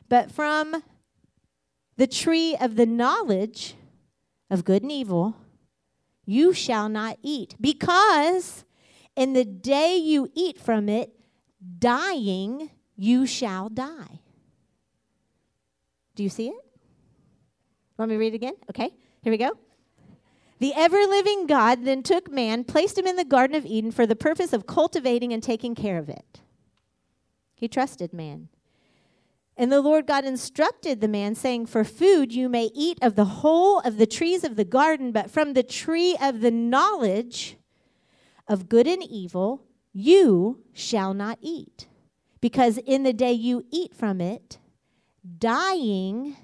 but 0.08 0.30
from 0.30 0.84
the 1.96 2.06
tree 2.06 2.56
of 2.60 2.76
the 2.76 2.86
knowledge 2.86 3.74
of 4.50 4.64
good 4.64 4.82
and 4.82 4.92
evil 4.92 5.36
you 6.26 6.52
shall 6.52 6.88
not 6.88 7.18
eat, 7.22 7.54
because 7.60 8.64
in 9.16 9.32
the 9.32 9.44
day 9.44 9.96
you 9.96 10.30
eat 10.34 10.58
from 10.58 10.88
it, 10.88 11.10
dying, 11.78 12.70
you 12.96 13.26
shall 13.26 13.68
die. 13.68 14.20
Do 16.14 16.22
you 16.22 16.28
see 16.28 16.48
it? 16.48 16.54
Want 17.98 18.10
me 18.10 18.14
to 18.14 18.18
read 18.18 18.32
it 18.32 18.36
again? 18.36 18.54
Okay, 18.70 18.90
here 19.22 19.30
we 19.30 19.36
go. 19.36 19.58
The 20.64 20.72
ever 20.72 20.96
living 20.96 21.46
God 21.46 21.84
then 21.84 22.02
took 22.02 22.32
man, 22.32 22.64
placed 22.64 22.96
him 22.96 23.06
in 23.06 23.16
the 23.16 23.24
Garden 23.26 23.54
of 23.54 23.66
Eden 23.66 23.92
for 23.92 24.06
the 24.06 24.16
purpose 24.16 24.54
of 24.54 24.66
cultivating 24.66 25.30
and 25.30 25.42
taking 25.42 25.74
care 25.74 25.98
of 25.98 26.08
it. 26.08 26.40
He 27.54 27.68
trusted 27.68 28.14
man. 28.14 28.48
And 29.58 29.70
the 29.70 29.82
Lord 29.82 30.06
God 30.06 30.24
instructed 30.24 31.02
the 31.02 31.06
man, 31.06 31.34
saying, 31.34 31.66
For 31.66 31.84
food 31.84 32.32
you 32.32 32.48
may 32.48 32.70
eat 32.74 32.98
of 33.02 33.14
the 33.14 33.26
whole 33.26 33.80
of 33.80 33.98
the 33.98 34.06
trees 34.06 34.42
of 34.42 34.56
the 34.56 34.64
garden, 34.64 35.12
but 35.12 35.30
from 35.30 35.52
the 35.52 35.62
tree 35.62 36.16
of 36.18 36.40
the 36.40 36.50
knowledge 36.50 37.58
of 38.48 38.70
good 38.70 38.86
and 38.86 39.02
evil 39.02 39.66
you 39.92 40.62
shall 40.72 41.12
not 41.12 41.36
eat. 41.42 41.88
Because 42.40 42.78
in 42.78 43.02
the 43.02 43.12
day 43.12 43.32
you 43.34 43.66
eat 43.70 43.94
from 43.94 44.18
it, 44.18 44.56
dying, 45.38 46.38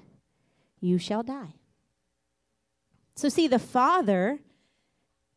you 0.79 0.99
shall 0.99 1.23
die. 1.23 1.55
So, 3.21 3.29
see, 3.29 3.47
the 3.47 3.59
Father, 3.59 4.39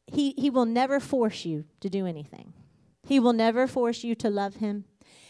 he, 0.06 0.32
he 0.38 0.48
will 0.48 0.64
never 0.64 0.98
force 0.98 1.44
you 1.44 1.66
to 1.80 1.90
do 1.90 2.06
anything. 2.06 2.54
He 3.06 3.20
will 3.20 3.34
never 3.34 3.66
force 3.66 4.02
you 4.02 4.14
to 4.14 4.30
love 4.30 4.54
Him. 4.54 4.86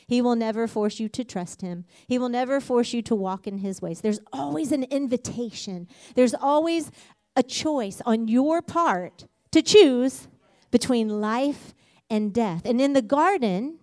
He 0.07 0.23
will 0.23 0.37
never 0.37 0.69
force 0.69 1.01
you 1.01 1.09
to 1.09 1.25
trust 1.25 1.63
him. 1.63 1.85
He 2.07 2.17
will 2.17 2.29
never 2.29 2.61
force 2.61 2.93
you 2.93 3.03
to 3.03 3.15
walk 3.15 3.49
in 3.49 3.59
his 3.59 3.81
ways. 3.83 4.03
There's 4.03 4.21
always 4.33 4.71
an 4.71 4.85
invitation, 4.85 5.89
there's 6.15 6.35
always 6.35 6.93
a 7.35 7.43
choice 7.43 8.01
on 8.07 8.29
your 8.29 8.63
part 8.63 9.27
to 9.51 9.61
choose 9.63 10.29
between 10.71 11.23
life 11.23 11.75
and 12.09 12.33
death. 12.33 12.63
And 12.67 12.81
in 12.81 12.93
the 12.93 13.03
garden, 13.03 13.79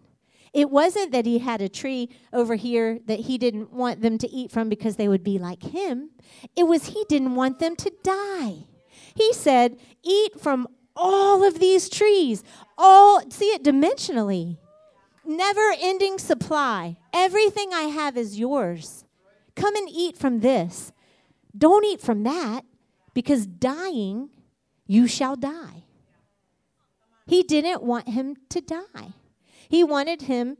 it 0.53 0.70
wasn't 0.70 1.12
that 1.12 1.25
he 1.25 1.39
had 1.39 1.62
a 1.62 1.70
tree 1.70 2.10
over 2.34 2.55
here 2.55 3.00
that 3.05 3.22
he 3.22 3.38
didn't 3.38 3.72
want 3.72 4.01
them 4.01 4.17
to 4.17 4.29
eat 4.29 4.51
from 4.51 4.70
because 4.70 4.96
they 4.98 5.08
would 5.08 5.24
be 5.24 5.39
like 5.39 5.63
him. 5.63 6.12
It 6.55 6.63
was 6.63 6.88
he 6.88 7.05
didn't 7.08 7.36
want 7.36 7.60
them 7.60 7.75
to 7.77 7.91
die. 8.03 8.65
He 9.15 9.34
said, 9.34 9.77
Eat 10.03 10.39
from 10.39 10.67
all 10.96 11.43
of 11.43 11.60
these 11.60 11.89
trees, 11.89 12.43
all, 12.77 13.22
see 13.29 13.46
it 13.46 13.63
dimensionally 13.63 14.58
never 15.25 15.74
ending 15.79 16.17
supply. 16.17 16.98
Everything 17.13 17.74
I 17.74 17.84
have 17.84 18.17
is 18.17 18.39
yours. 18.39 19.05
Come 19.55 19.75
and 19.75 19.89
eat 19.89 20.17
from 20.17 20.39
this. 20.39 20.91
Don't 21.58 21.86
eat 21.86 22.01
from 22.01 22.24
that 22.24 22.62
because 23.13 23.46
dying, 23.46 24.29
you 24.88 25.08
shall 25.08 25.36
die. 25.36 25.84
He 27.25 27.43
didn't 27.43 27.84
want 27.84 28.10
him 28.10 28.36
to 28.50 28.62
die, 28.62 29.13
he 29.72 29.86
wanted 29.86 30.24
him 30.24 30.58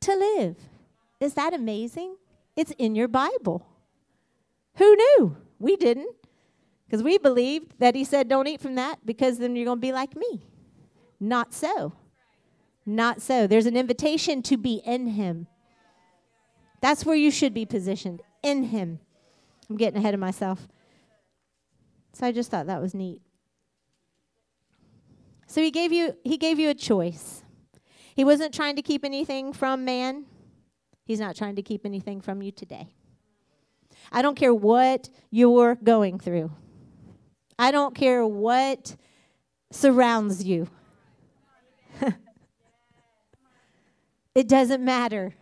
to 0.00 0.16
live. 0.16 0.56
Is 1.20 1.34
that 1.34 1.52
amazing? 1.52 2.16
It's 2.56 2.72
in 2.78 2.94
your 2.94 3.08
Bible. 3.08 3.66
Who 4.76 4.96
knew? 4.96 5.36
We 5.58 5.76
didn't. 5.76 6.16
Because 6.86 7.02
we 7.02 7.18
believed 7.18 7.74
that 7.78 7.94
he 7.94 8.04
said, 8.04 8.26
Don't 8.26 8.46
eat 8.46 8.62
from 8.62 8.76
that 8.76 9.04
because 9.04 9.36
then 9.36 9.54
you're 9.54 9.66
going 9.66 9.76
to 9.76 9.82
be 9.82 9.92
like 9.92 10.16
me. 10.16 10.46
Not 11.20 11.52
so. 11.52 11.92
Not 12.86 13.20
so. 13.20 13.46
There's 13.46 13.66
an 13.66 13.76
invitation 13.76 14.40
to 14.44 14.56
be 14.56 14.80
in 14.86 15.08
Him. 15.08 15.46
That's 16.80 17.04
where 17.04 17.16
you 17.16 17.30
should 17.30 17.52
be 17.52 17.66
positioned 17.66 18.22
in 18.42 18.64
Him. 18.64 18.98
I'm 19.68 19.76
getting 19.76 19.98
ahead 19.98 20.14
of 20.14 20.20
myself. 20.20 20.66
So 22.14 22.26
I 22.26 22.32
just 22.32 22.50
thought 22.50 22.66
that 22.68 22.80
was 22.80 22.94
neat. 22.94 23.20
So 25.46 25.60
he 25.60 25.70
gave 25.70 25.92
you 25.92 26.16
he 26.24 26.38
gave 26.38 26.58
you 26.58 26.70
a 26.70 26.74
choice. 26.74 27.42
He 28.16 28.24
wasn't 28.24 28.54
trying 28.54 28.76
to 28.76 28.82
keep 28.82 29.04
anything 29.04 29.52
from 29.52 29.84
man. 29.84 30.24
He's 31.04 31.20
not 31.20 31.36
trying 31.36 31.56
to 31.56 31.62
keep 31.62 31.84
anything 31.84 32.22
from 32.22 32.40
you 32.42 32.50
today. 32.50 32.88
I 34.10 34.22
don't 34.22 34.36
care 34.36 34.54
what 34.54 35.10
you're 35.30 35.74
going 35.76 36.18
through. 36.18 36.50
I 37.58 37.70
don't 37.70 37.94
care 37.94 38.26
what 38.26 38.96
surrounds 39.70 40.42
you. 40.44 40.68
It 44.36 44.48
doesn't 44.48 44.84
matter. 44.84 45.34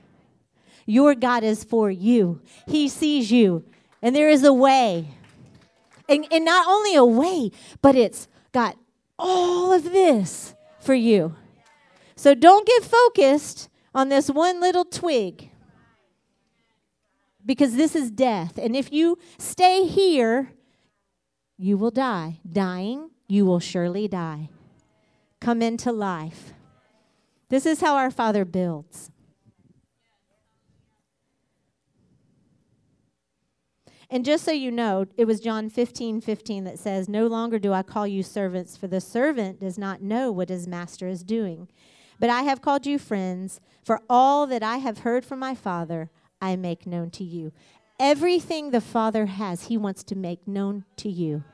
Your 0.86 1.16
God 1.16 1.42
is 1.42 1.64
for 1.64 1.90
you, 1.90 2.40
He 2.68 2.88
sees 2.88 3.32
you, 3.32 3.64
and 4.00 4.14
there 4.14 4.28
is 4.28 4.44
a 4.44 4.52
way. 4.52 5.08
And, 6.08 6.24
and 6.30 6.44
not 6.44 6.68
only 6.68 6.94
a 6.94 7.04
way, 7.04 7.50
but 7.82 7.96
it's 7.96 8.28
got 8.52 8.76
all 9.18 9.72
of 9.72 9.82
this 9.82 10.54
for 10.78 10.94
you. 10.94 11.34
So 12.24 12.34
don't 12.34 12.66
get 12.66 12.82
focused 12.82 13.68
on 13.94 14.08
this 14.08 14.30
one 14.30 14.58
little 14.58 14.86
twig 14.86 15.50
because 17.44 17.76
this 17.76 17.94
is 17.94 18.10
death. 18.10 18.56
And 18.56 18.74
if 18.74 18.90
you 18.90 19.18
stay 19.36 19.84
here, 19.84 20.52
you 21.58 21.76
will 21.76 21.90
die. 21.90 22.40
Dying, 22.50 23.10
you 23.28 23.44
will 23.44 23.60
surely 23.60 24.08
die. 24.08 24.48
Come 25.38 25.60
into 25.60 25.92
life. 25.92 26.54
This 27.50 27.66
is 27.66 27.82
how 27.82 27.94
our 27.96 28.10
Father 28.10 28.46
builds. 28.46 29.10
And 34.08 34.24
just 34.24 34.46
so 34.46 34.50
you 34.50 34.70
know, 34.70 35.04
it 35.18 35.26
was 35.26 35.40
John 35.40 35.68
15 35.68 36.22
15 36.22 36.64
that 36.64 36.78
says, 36.78 37.06
No 37.06 37.26
longer 37.26 37.58
do 37.58 37.74
I 37.74 37.82
call 37.82 38.06
you 38.06 38.22
servants, 38.22 38.78
for 38.78 38.86
the 38.86 39.02
servant 39.02 39.60
does 39.60 39.76
not 39.76 40.00
know 40.00 40.32
what 40.32 40.48
his 40.48 40.66
master 40.66 41.06
is 41.06 41.22
doing. 41.22 41.68
But 42.18 42.30
I 42.30 42.42
have 42.42 42.62
called 42.62 42.86
you 42.86 42.98
friends, 42.98 43.60
for 43.82 44.00
all 44.08 44.46
that 44.46 44.62
I 44.62 44.78
have 44.78 44.98
heard 44.98 45.24
from 45.24 45.38
my 45.38 45.54
Father, 45.54 46.10
I 46.40 46.56
make 46.56 46.86
known 46.86 47.10
to 47.10 47.24
you. 47.24 47.52
Everything 47.98 48.70
the 48.70 48.80
Father 48.80 49.26
has, 49.26 49.66
he 49.66 49.76
wants 49.76 50.02
to 50.04 50.16
make 50.16 50.46
known 50.46 50.84
to 50.96 51.08
you 51.08 51.44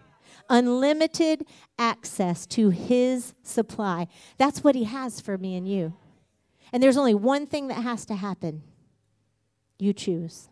unlimited 0.51 1.47
access 1.79 2.45
to 2.45 2.71
His 2.71 3.35
supply. 3.43 4.09
That's 4.37 4.63
what 4.63 4.75
He 4.75 4.85
has 4.85 5.21
for 5.21 5.39
me 5.39 5.57
and 5.57 5.67
you. 5.67 5.95
And 6.73 6.83
there's 6.83 6.97
only 6.97 7.15
one 7.15 7.47
thing 7.47 7.69
that 7.69 7.83
has 7.83 8.05
to 8.07 8.15
happen 8.15 8.63
you 9.79 9.93
choose. 9.93 10.49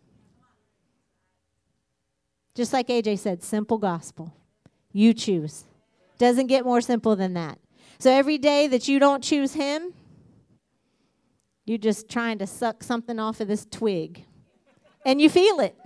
Just 2.55 2.73
like 2.73 2.87
AJ 2.87 3.19
said, 3.19 3.43
simple 3.43 3.77
gospel. 3.77 4.33
You 4.91 5.13
choose. 5.13 5.65
Doesn't 6.17 6.47
get 6.47 6.65
more 6.65 6.81
simple 6.81 7.15
than 7.15 7.35
that. 7.35 7.59
So 7.99 8.11
every 8.11 8.37
day 8.37 8.67
that 8.67 8.87
you 8.87 8.97
don't 8.97 9.23
choose 9.23 9.53
Him, 9.53 9.93
you're 11.69 11.77
just 11.77 12.09
trying 12.09 12.39
to 12.39 12.47
suck 12.47 12.81
something 12.81 13.19
off 13.19 13.39
of 13.41 13.47
this 13.47 13.63
twig. 13.69 14.25
And 15.05 15.21
you 15.21 15.29
feel 15.29 15.59
it. 15.59 15.77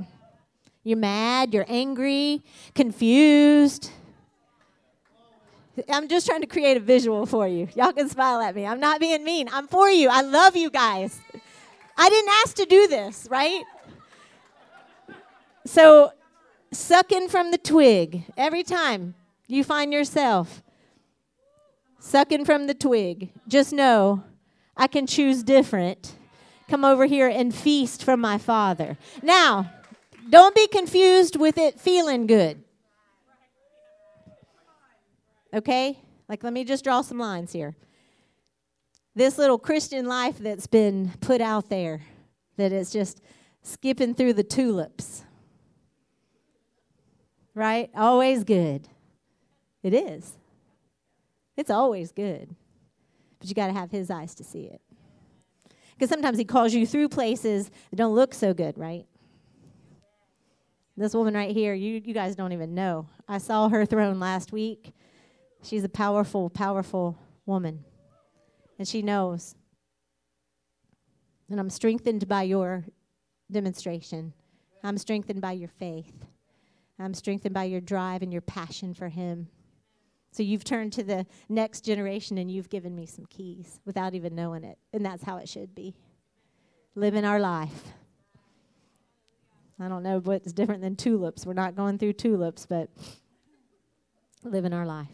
You're 0.85 0.97
mad, 0.97 1.53
you're 1.53 1.65
angry, 1.67 2.41
confused. 2.73 3.91
I'm 5.89 6.07
just 6.07 6.25
trying 6.25 6.39
to 6.39 6.47
create 6.47 6.77
a 6.77 6.79
visual 6.79 7.25
for 7.25 7.49
you. 7.49 7.67
Y'all 7.75 7.91
can 7.91 8.07
smile 8.07 8.39
at 8.39 8.55
me. 8.55 8.65
I'm 8.65 8.79
not 8.79 9.01
being 9.01 9.25
mean. 9.25 9.49
I'm 9.51 9.67
for 9.67 9.89
you. 9.89 10.07
I 10.09 10.21
love 10.21 10.55
you 10.55 10.69
guys. 10.69 11.19
I 11.97 12.09
didn't 12.09 12.31
ask 12.43 12.55
to 12.55 12.65
do 12.65 12.87
this, 12.87 13.27
right? 13.29 13.63
So, 15.65 16.13
sucking 16.71 17.27
from 17.27 17.51
the 17.51 17.57
twig 17.57 18.23
every 18.37 18.63
time 18.63 19.15
you 19.47 19.65
find 19.65 19.91
yourself 19.91 20.63
sucking 21.99 22.45
from 22.45 22.67
the 22.67 22.73
twig, 22.73 23.31
just 23.49 23.73
know 23.73 24.23
I 24.75 24.87
can 24.87 25.07
choose 25.07 25.43
different. 25.43 26.13
Come 26.69 26.83
over 26.83 27.05
here 27.05 27.27
and 27.27 27.53
feast 27.53 28.03
from 28.03 28.19
my 28.19 28.37
Father. 28.37 28.97
Now, 29.21 29.71
don't 30.29 30.55
be 30.55 30.67
confused 30.67 31.35
with 31.35 31.57
it 31.57 31.79
feeling 31.79 32.25
good. 32.25 32.63
Okay? 35.53 35.99
Like, 36.27 36.43
let 36.43 36.53
me 36.53 36.63
just 36.63 36.83
draw 36.83 37.01
some 37.01 37.19
lines 37.19 37.51
here. 37.51 37.75
This 39.15 39.37
little 39.37 39.59
Christian 39.59 40.07
life 40.07 40.39
that's 40.39 40.65
been 40.65 41.13
put 41.21 41.41
out 41.41 41.69
there, 41.69 42.01
that 42.57 42.71
is 42.71 42.91
just 42.91 43.21
skipping 43.61 44.15
through 44.15 44.33
the 44.33 44.43
tulips, 44.43 45.23
right? 47.53 47.91
Always 47.95 48.43
good. 48.43 48.87
It 49.83 49.93
is. 49.93 50.33
It's 51.55 51.69
always 51.69 52.11
good. 52.11 52.55
But 53.43 53.49
you 53.49 53.55
got 53.55 53.67
to 53.67 53.73
have 53.73 53.91
his 53.91 54.09
eyes 54.09 54.33
to 54.35 54.43
see 54.45 54.67
it. 54.67 54.79
Because 55.91 56.09
sometimes 56.09 56.37
he 56.37 56.45
calls 56.45 56.73
you 56.73 56.87
through 56.87 57.09
places 57.09 57.69
that 57.89 57.97
don't 57.97 58.15
look 58.15 58.33
so 58.33 58.53
good, 58.53 58.77
right? 58.77 59.05
This 60.95 61.13
woman 61.13 61.33
right 61.33 61.51
here, 61.51 61.73
you, 61.73 62.01
you 62.05 62.13
guys 62.13 62.37
don't 62.37 62.53
even 62.53 62.73
know. 62.73 63.09
I 63.27 63.39
saw 63.39 63.67
her 63.67 63.85
throne 63.85 64.17
last 64.17 64.53
week. 64.53 64.93
She's 65.61 65.83
a 65.83 65.89
powerful, 65.89 66.49
powerful 66.49 67.17
woman. 67.45 67.83
And 68.79 68.87
she 68.87 69.01
knows. 69.01 69.55
And 71.49 71.59
I'm 71.59 71.69
strengthened 71.69 72.25
by 72.29 72.43
your 72.43 72.85
demonstration. 73.51 74.31
I'm 74.85 74.97
strengthened 74.97 75.41
by 75.41 75.51
your 75.51 75.67
faith. 75.67 76.13
I'm 76.97 77.13
strengthened 77.13 77.53
by 77.53 77.65
your 77.65 77.81
drive 77.81 78.21
and 78.21 78.31
your 78.31 78.41
passion 78.41 78.93
for 78.93 79.09
Him. 79.09 79.49
So 80.33 80.41
you've 80.41 80.63
turned 80.63 80.93
to 80.93 81.03
the 81.03 81.27
next 81.47 81.81
generation 81.81 82.39
and 82.39 82.49
you've 82.49 82.69
given 82.69 82.95
me 82.95 83.05
some 83.05 83.27
keys 83.27 83.79
without 83.85 84.15
even 84.15 84.33
knowing 84.33 84.63
it. 84.63 84.79
And 84.91 85.05
that's 85.05 85.23
how 85.23 85.37
it 85.37 85.47
should 85.47 85.75
be. 85.75 85.93
Living 86.95 87.23
our 87.23 87.39
life. 87.39 87.93
I 89.79 89.87
don't 89.87 90.01
know 90.01 90.19
what's 90.19 90.51
different 90.51 90.81
than 90.81 90.95
tulips. 90.95 91.45
We're 91.45 91.53
not 91.53 91.75
going 91.75 91.99
through 91.99 92.13
tulips, 92.13 92.65
but 92.65 92.89
living 94.43 94.73
our 94.73 94.87
life. 94.87 95.07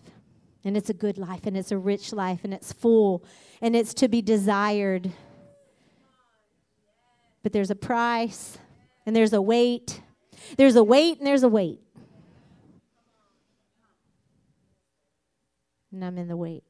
And 0.64 0.78
it's 0.78 0.90
a 0.90 0.94
good 0.94 1.18
life, 1.18 1.46
and 1.46 1.58
it's 1.58 1.74
a 1.74 1.78
rich 1.78 2.14
life, 2.14 2.42
and 2.44 2.54
it's 2.54 2.72
full, 2.72 3.24
and 3.62 3.76
it's 3.76 3.94
to 3.96 4.08
be 4.08 4.22
desired. 4.22 5.12
But 7.44 7.52
there's 7.52 7.72
a 7.72 7.76
price, 7.76 8.58
and 9.06 9.16
there's 9.16 9.34
a 9.34 9.42
weight. 9.42 10.02
There's 10.58 10.76
a 10.76 10.84
weight, 10.84 11.18
and 11.18 11.28
there's 11.28 11.44
a 11.44 11.50
weight. 11.50 11.80
And 15.92 16.04
I'm 16.04 16.18
in 16.18 16.28
the 16.28 16.38
weight. 16.38 16.64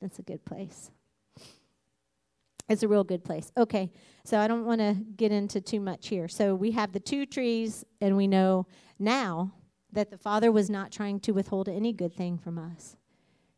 It's 0.00 0.18
a 0.18 0.22
good 0.22 0.44
place. 0.44 0.90
It's 2.68 2.82
a 2.82 2.88
real 2.88 3.04
good 3.04 3.24
place. 3.24 3.52
Okay, 3.56 3.92
so 4.24 4.38
I 4.38 4.48
don't 4.48 4.64
want 4.64 4.80
to 4.80 4.96
get 5.16 5.30
into 5.30 5.60
too 5.60 5.80
much 5.80 6.08
here. 6.08 6.26
So 6.28 6.54
we 6.54 6.72
have 6.72 6.92
the 6.92 7.00
two 7.00 7.24
trees, 7.24 7.84
and 8.00 8.16
we 8.16 8.26
know 8.26 8.66
now 8.98 9.52
that 9.92 10.10
the 10.10 10.18
Father 10.18 10.50
was 10.50 10.68
not 10.68 10.90
trying 10.90 11.20
to 11.20 11.32
withhold 11.32 11.68
any 11.68 11.92
good 11.92 12.12
thing 12.12 12.38
from 12.38 12.58
us. 12.58 12.96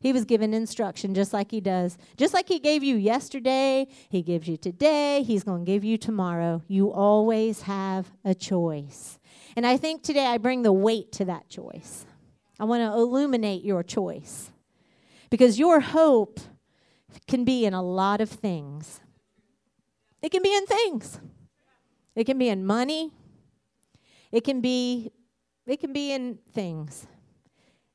He 0.01 0.13
was 0.13 0.25
given 0.25 0.55
instruction 0.55 1.15
just 1.15 1.33
like 1.33 1.51
He 1.51 1.61
does. 1.61 1.99
Just 2.17 2.35
like 2.35 2.49
He 2.49 2.59
gave 2.59 2.85
you 2.85 2.97
yesterday, 2.97 3.89
He 4.11 4.23
gives 4.23 4.47
you 4.47 4.57
today, 4.57 5.23
He's 5.23 5.43
going 5.43 5.65
to 5.65 5.71
give 5.71 5.85
you 5.85 5.97
tomorrow. 5.99 6.63
You 6.69 6.93
always 6.93 7.63
have 7.63 8.13
a 8.25 8.35
choice. 8.35 9.19
And 9.57 9.67
I 9.67 9.77
think 9.77 10.03
today 10.03 10.27
I 10.27 10.39
bring 10.39 10.63
the 10.63 10.73
weight 10.73 11.13
to 11.13 11.25
that 11.25 11.49
choice. 11.49 12.05
I 12.59 12.65
want 12.65 12.83
to 12.83 12.99
illuminate 12.99 13.65
your 13.65 13.83
choice 13.83 14.51
because 15.31 15.59
your 15.59 15.81
hope 15.81 16.41
can 17.27 17.45
be 17.45 17.65
in 17.65 17.75
a 17.75 17.83
lot 17.83 18.21
of 18.21 18.29
things. 18.29 19.01
It 20.23 20.31
can 20.31 20.43
be 20.43 20.55
in 20.55 20.67
things. 20.67 21.21
It 22.17 22.25
can 22.25 22.39
be 22.39 22.49
in 22.49 22.67
money. 22.67 23.13
It 24.33 24.43
can 24.43 24.61
be 24.61 25.13
it 25.67 25.81
can 25.81 25.93
be 25.93 26.13
in 26.13 26.39
things. 26.53 27.07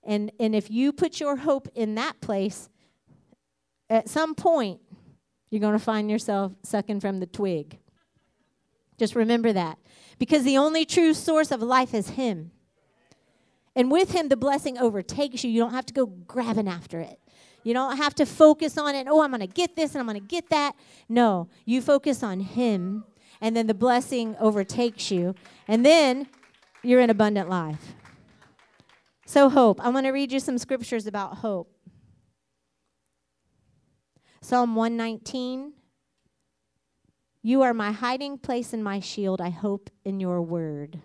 And, 0.04 0.32
and 0.40 0.56
if 0.56 0.70
you 0.70 0.92
put 0.92 1.20
your 1.20 1.38
hope 1.38 1.68
in 1.74 1.96
that 1.96 2.22
place, 2.22 2.70
at 3.90 4.10
some 4.10 4.36
point, 4.36 4.80
you're 5.50 5.62
going 5.62 5.74
to 5.74 5.84
find 5.84 6.10
yourself 6.10 6.54
sucking 6.64 7.00
from 7.00 7.20
the 7.20 7.26
twig. 7.26 7.80
Just 8.98 9.16
remember 9.16 9.54
that. 9.54 9.80
Because 10.20 10.44
the 10.44 10.58
only 10.58 10.86
true 10.86 11.14
source 11.14 11.52
of 11.52 11.62
life 11.62 11.94
is 11.94 12.10
Him. 12.10 12.52
And 13.76 13.92
with 13.92 14.12
Him, 14.12 14.30
the 14.30 14.38
blessing 14.38 14.78
overtakes 14.78 15.44
you. 15.44 15.50
You 15.50 15.62
don't 15.62 15.74
have 15.74 15.86
to 15.88 15.94
go 15.94 16.06
grabbing 16.06 16.68
after 16.68 17.00
it. 17.00 17.20
You 17.64 17.74
don't 17.74 17.98
have 17.98 18.14
to 18.16 18.26
focus 18.26 18.78
on 18.78 18.94
it. 18.94 19.08
Oh, 19.10 19.22
I'm 19.22 19.32
going 19.32 19.40
to 19.40 19.48
get 19.48 19.76
this 19.76 19.94
and 19.94 20.00
I'm 20.00 20.06
going 20.06 20.20
to 20.20 20.28
get 20.28 20.50
that. 20.50 20.76
No, 21.08 21.48
you 21.66 21.82
focus 21.82 22.22
on 22.22 22.42
Him, 22.42 23.06
and 23.42 23.56
then 23.56 23.68
the 23.68 23.74
blessing 23.74 24.36
overtakes 24.40 25.12
you. 25.12 25.36
And 25.68 25.86
then 25.86 26.28
you're 26.84 27.00
in 27.00 27.10
abundant 27.10 27.50
life. 27.50 27.96
So, 29.26 29.50
hope. 29.50 29.84
I 29.84 29.90
want 29.90 30.06
to 30.06 30.12
read 30.12 30.32
you 30.32 30.40
some 30.40 30.58
scriptures 30.58 31.08
about 31.08 31.38
hope. 31.38 31.74
Psalm 34.42 34.76
119. 34.76 35.74
You 37.42 37.62
are 37.62 37.74
my 37.74 37.92
hiding 37.92 38.38
place 38.38 38.74
and 38.74 38.84
my 38.84 39.00
shield. 39.00 39.42
I 39.42 39.50
hope 39.50 39.90
in 40.06 40.20
your 40.20 40.42
word. 40.42 41.02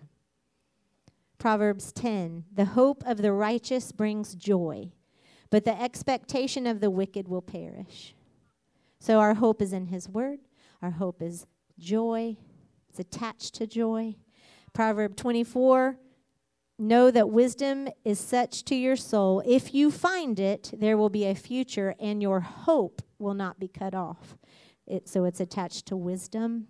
Proverbs 1.38 1.92
10. 1.92 2.44
The 2.52 2.64
hope 2.66 3.04
of 3.06 3.18
the 3.18 3.32
righteous 3.32 3.92
brings 3.92 4.34
joy, 4.34 4.92
but 5.50 5.64
the 5.64 5.80
expectation 5.80 6.66
of 6.66 6.80
the 6.80 6.90
wicked 6.90 7.28
will 7.28 7.42
perish. 7.42 8.14
So, 9.00 9.20
our 9.20 9.34
hope 9.34 9.62
is 9.62 9.72
in 9.72 9.86
his 9.86 10.08
word. 10.08 10.40
Our 10.82 10.90
hope 10.90 11.22
is 11.22 11.46
joy, 11.78 12.36
it's 12.88 12.98
attached 12.98 13.54
to 13.54 13.66
joy. 13.66 14.16
Proverb 14.72 15.16
24 15.16 15.98
Know 16.80 17.10
that 17.10 17.30
wisdom 17.30 17.88
is 18.04 18.20
such 18.20 18.64
to 18.66 18.76
your 18.76 18.94
soul. 18.94 19.42
If 19.44 19.74
you 19.74 19.90
find 19.90 20.38
it, 20.38 20.70
there 20.72 20.96
will 20.96 21.08
be 21.08 21.24
a 21.24 21.34
future, 21.34 21.96
and 21.98 22.22
your 22.22 22.38
hope 22.38 23.02
will 23.18 23.34
not 23.34 23.58
be 23.58 23.66
cut 23.66 23.94
off. 23.94 24.36
It, 24.86 25.08
so 25.08 25.24
it's 25.24 25.40
attached 25.40 25.86
to 25.86 25.96
wisdom. 25.96 26.68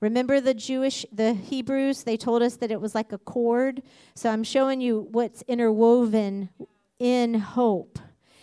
Remember 0.00 0.40
the 0.40 0.54
Jewish, 0.54 1.04
the 1.12 1.34
Hebrews, 1.34 2.04
they 2.04 2.16
told 2.16 2.42
us 2.42 2.56
that 2.56 2.70
it 2.70 2.80
was 2.80 2.94
like 2.94 3.12
a 3.12 3.18
cord. 3.18 3.82
So 4.14 4.30
I'm 4.30 4.44
showing 4.44 4.80
you 4.80 5.08
what's 5.10 5.42
interwoven 5.42 6.50
in 6.98 7.34
hope 7.34 7.98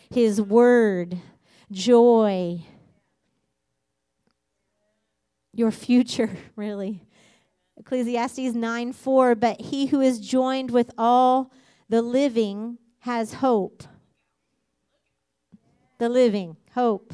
His 0.10 0.41
word, 0.41 1.18
joy, 1.72 2.62
your 5.54 5.72
future, 5.72 6.30
really. 6.56 7.02
Ecclesiastes 7.78 8.54
9 8.54 8.94
4, 8.94 9.36
but 9.36 9.60
he 9.60 9.88
who 9.88 10.02
is 10.02 10.20
joined 10.20 10.72
with 10.72 10.91
all 10.98 11.52
the 11.89 12.02
living 12.02 12.78
has 13.00 13.34
hope. 13.36 13.84
The 16.00 16.10
living, 16.10 16.58
hope. 16.74 17.13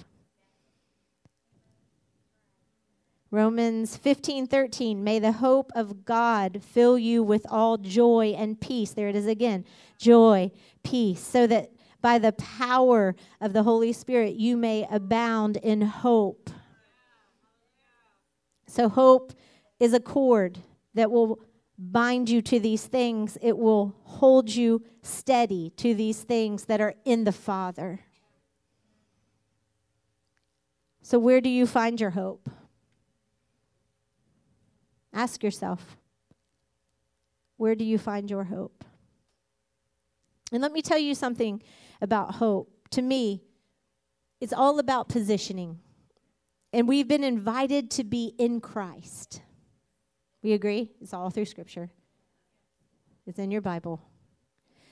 Romans 3.32 3.96
15, 3.96 4.46
13. 4.48 5.02
May 5.02 5.18
the 5.18 5.32
hope 5.32 5.72
of 5.74 6.04
God 6.04 6.62
fill 6.62 7.00
you 7.00 7.24
with 7.24 7.46
all 7.50 7.78
joy 7.78 8.36
and 8.38 8.60
peace. 8.60 8.92
There 8.92 9.08
it 9.08 9.16
is 9.16 9.26
again 9.26 9.64
joy, 9.98 10.52
peace, 10.84 11.22
so 11.22 11.48
that 11.48 11.72
by 12.02 12.20
the 12.20 12.34
power 12.34 13.16
of 13.40 13.54
the 13.54 13.64
Holy 13.64 13.94
Spirit 13.94 14.36
you 14.36 14.58
may 14.58 14.86
abound 14.92 15.56
in 15.58 15.82
hope. 15.82 16.50
So, 18.68 18.90
hope 18.90 19.34
is 19.80 19.94
a 19.94 20.00
cord 20.00 20.60
that 20.94 21.10
will 21.10 21.40
bind 21.78 22.30
you 22.30 22.42
to 22.42 22.60
these 22.60 22.86
things, 22.86 23.38
it 23.42 23.58
will 23.58 23.96
hold 24.04 24.50
you 24.50 24.84
steady 25.02 25.72
to 25.78 25.96
these 25.96 26.22
things 26.22 26.66
that 26.66 26.82
are 26.82 26.96
in 27.06 27.24
the 27.24 27.32
Father. 27.32 28.02
So, 31.02 31.18
where 31.18 31.42
do 31.42 31.50
you 31.50 31.66
find 31.66 32.00
your 32.00 32.12
hope? 32.12 32.50
Ask 35.14 35.44
yourself, 35.44 35.98
where 37.58 37.76
do 37.76 37.84
you 37.84 37.98
find 37.98 38.30
your 38.30 38.46
hope? 38.46 38.84
And 40.52 40.62
let 40.62 40.72
me 40.72 40.82
tell 40.82 40.98
you 40.98 41.16
something 41.16 41.62
about 42.02 42.36
hope. 42.36 42.70
To 42.92 43.02
me, 43.02 43.42
it's 44.40 44.54
all 44.54 44.80
about 44.80 45.10
positioning. 45.10 45.80
And 46.74 46.88
we've 46.88 47.08
been 47.08 47.24
invited 47.24 47.92
to 47.92 48.04
be 48.04 48.34
in 48.38 48.62
Christ. 48.62 49.42
We 50.42 50.54
agree? 50.54 50.92
It's 51.02 51.14
all 51.14 51.30
through 51.30 51.46
Scripture, 51.46 51.92
it's 53.28 53.40
in 53.40 53.52
your 53.52 53.62
Bible. 53.62 54.02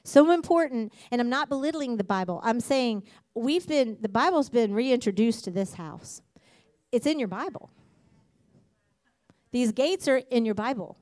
So 0.03 0.31
important, 0.31 0.93
and 1.11 1.19
I'm 1.19 1.29
not 1.29 1.49
belittling 1.49 1.97
the 1.97 2.03
Bible. 2.03 2.39
I'm 2.43 2.61
saying 2.61 3.03
we've 3.35 3.67
been, 3.67 3.97
the 4.01 4.09
Bible's 4.09 4.49
been 4.49 4.73
reintroduced 4.73 5.43
to 5.45 5.51
this 5.51 5.73
house. 5.73 6.21
It's 6.91 7.05
in 7.05 7.19
your 7.19 7.27
Bible. 7.27 7.69
These 9.51 9.71
gates 9.71 10.07
are 10.07 10.17
in 10.17 10.45
your 10.45 10.55
Bible. 10.55 10.97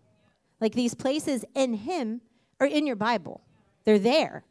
Like 0.59 0.73
these 0.73 0.93
places 0.93 1.45
in 1.55 1.73
Him 1.73 2.21
are 2.59 2.67
in 2.67 2.87
your 2.87 2.95
Bible, 2.95 3.41
they're 3.85 3.99
there. 3.99 4.43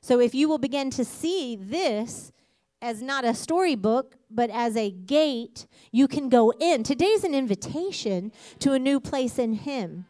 So 0.00 0.18
if 0.18 0.34
you 0.34 0.48
will 0.48 0.58
begin 0.58 0.90
to 0.90 1.04
see 1.04 1.56
this 1.56 2.32
as 2.80 3.00
not 3.00 3.24
a 3.24 3.32
storybook, 3.32 4.16
but 4.28 4.50
as 4.50 4.76
a 4.76 4.90
gate, 4.90 5.66
you 5.92 6.08
can 6.08 6.28
go 6.28 6.52
in. 6.58 6.82
Today's 6.82 7.22
an 7.22 7.34
invitation 7.34 8.32
to 8.58 8.72
a 8.72 8.78
new 8.78 8.98
place 8.98 9.38
in 9.38 9.52
Him. 9.52 10.06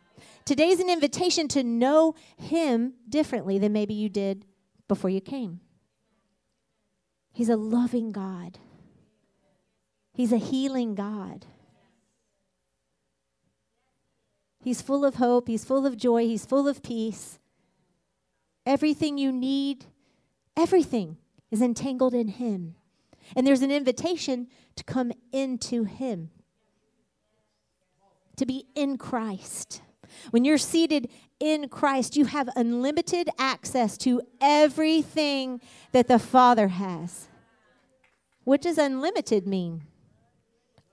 Today's 0.46 0.80
an 0.80 0.88
invitation 0.88 1.46
to 1.48 1.62
know 1.62 2.14
Him 2.38 2.94
differently 3.08 3.58
than 3.58 3.72
maybe 3.72 3.92
you 3.92 4.08
did 4.08 4.46
before 4.88 5.10
you 5.10 5.20
came. 5.20 5.60
He's 7.32 7.50
a 7.50 7.56
loving 7.56 8.10
God, 8.10 8.58
He's 10.14 10.32
a 10.32 10.38
healing 10.38 10.94
God. 10.94 11.44
He's 14.62 14.80
full 14.80 15.04
of 15.04 15.16
hope, 15.16 15.48
He's 15.48 15.64
full 15.64 15.86
of 15.86 15.96
joy, 15.96 16.26
He's 16.26 16.46
full 16.46 16.68
of 16.68 16.82
peace. 16.82 17.38
Everything 18.64 19.18
you 19.18 19.32
need, 19.32 19.86
everything 20.56 21.16
is 21.50 21.60
entangled 21.60 22.14
in 22.14 22.28
Him. 22.28 22.76
And 23.34 23.46
there's 23.46 23.62
an 23.62 23.70
invitation 23.70 24.48
to 24.76 24.84
come 24.84 25.12
into 25.32 25.84
Him, 25.84 26.30
to 28.36 28.46
be 28.46 28.66
in 28.74 28.98
Christ. 28.98 29.82
When 30.30 30.44
you're 30.44 30.58
seated 30.58 31.08
in 31.40 31.68
Christ, 31.68 32.16
you 32.16 32.26
have 32.26 32.48
unlimited 32.54 33.30
access 33.38 33.96
to 33.98 34.22
everything 34.40 35.60
that 35.92 36.06
the 36.06 36.18
Father 36.18 36.68
has. 36.68 37.28
What 38.44 38.60
does 38.60 38.78
unlimited 38.78 39.46
mean? 39.46 39.82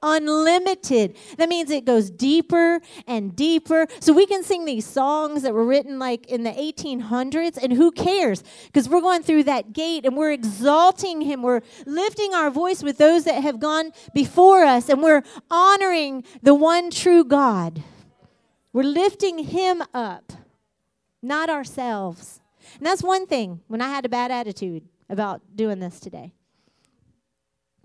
Unlimited. 0.02 1.16
That 1.38 1.50
means 1.50 1.70
it 1.70 1.86
goes 1.86 2.10
deeper 2.10 2.82
and 3.08 3.36
deeper. 3.36 3.88
So 4.00 4.14
we 4.14 4.26
can 4.26 4.44
sing 4.44 4.66
these 4.66 4.86
songs 4.86 5.44
that 5.44 5.54
were 5.54 5.66
written 5.66 6.00
like 6.00 6.28
in 6.28 6.44
the 6.44 6.52
1800s, 6.52 7.58
and 7.62 7.74
who 7.74 7.92
cares? 7.92 8.44
Because 8.68 8.88
we're 8.90 9.02
going 9.02 9.24
through 9.24 9.44
that 9.44 9.74
gate 9.74 10.06
and 10.06 10.16
we're 10.16 10.32
exalting 10.32 11.22
Him. 11.22 11.42
We're 11.42 11.62
lifting 11.86 12.34
our 12.34 12.50
voice 12.50 12.84
with 12.84 12.98
those 12.98 13.24
that 13.26 13.42
have 13.42 13.60
gone 13.60 13.92
before 14.14 14.64
us, 14.64 14.90
and 14.90 15.02
we're 15.02 15.24
honoring 15.50 16.24
the 16.42 16.56
one 16.56 16.92
true 16.92 17.24
God. 17.24 17.84
We're 18.72 18.84
lifting 18.84 19.40
Him 19.40 19.84
up, 19.94 20.32
not 21.22 21.50
ourselves. 21.50 22.40
And 22.78 22.86
that's 22.86 23.04
one 23.04 23.26
thing 23.26 23.62
when 23.68 23.82
I 23.82 23.90
had 23.90 24.06
a 24.06 24.10
bad 24.10 24.32
attitude 24.32 24.84
about 25.10 25.42
doing 25.56 25.80
this 25.80 26.00
today. 26.00 26.34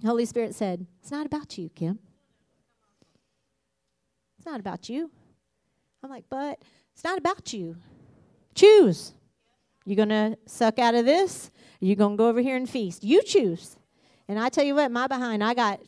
Holy 0.05 0.27
Spirit 0.27 0.55
said, 0.55 0.87
It's 1.00 1.11
not 1.11 1.27
about 1.27 1.57
you, 1.57 1.70
Kim. 1.70 1.98
It's 4.44 4.50
not 4.50 4.61
about 4.61 4.90
you. 4.90 5.11
I'm 6.02 6.11
like, 6.11 6.26
But 6.28 6.59
it's 6.92 7.02
not 7.02 7.16
about 7.16 7.54
you. 7.54 7.76
Choose. 8.54 9.14
You 9.87 9.96
going 9.96 10.11
to 10.11 10.37
suck 10.44 10.78
out 10.78 10.94
of 10.94 11.07
this? 11.07 11.50
You 11.80 11.96
going 11.96 12.18
to 12.18 12.18
go 12.18 12.28
over 12.28 12.42
here 12.42 12.54
and 12.54 12.68
feast? 12.68 13.02
You 13.02 13.22
choose. 13.22 13.78
And 14.28 14.38
I 14.38 14.50
tell 14.50 14.62
you 14.62 14.74
what, 14.74 14.90
my 14.90 15.07
behind, 15.07 15.42
I 15.42 15.54
got 15.54 15.80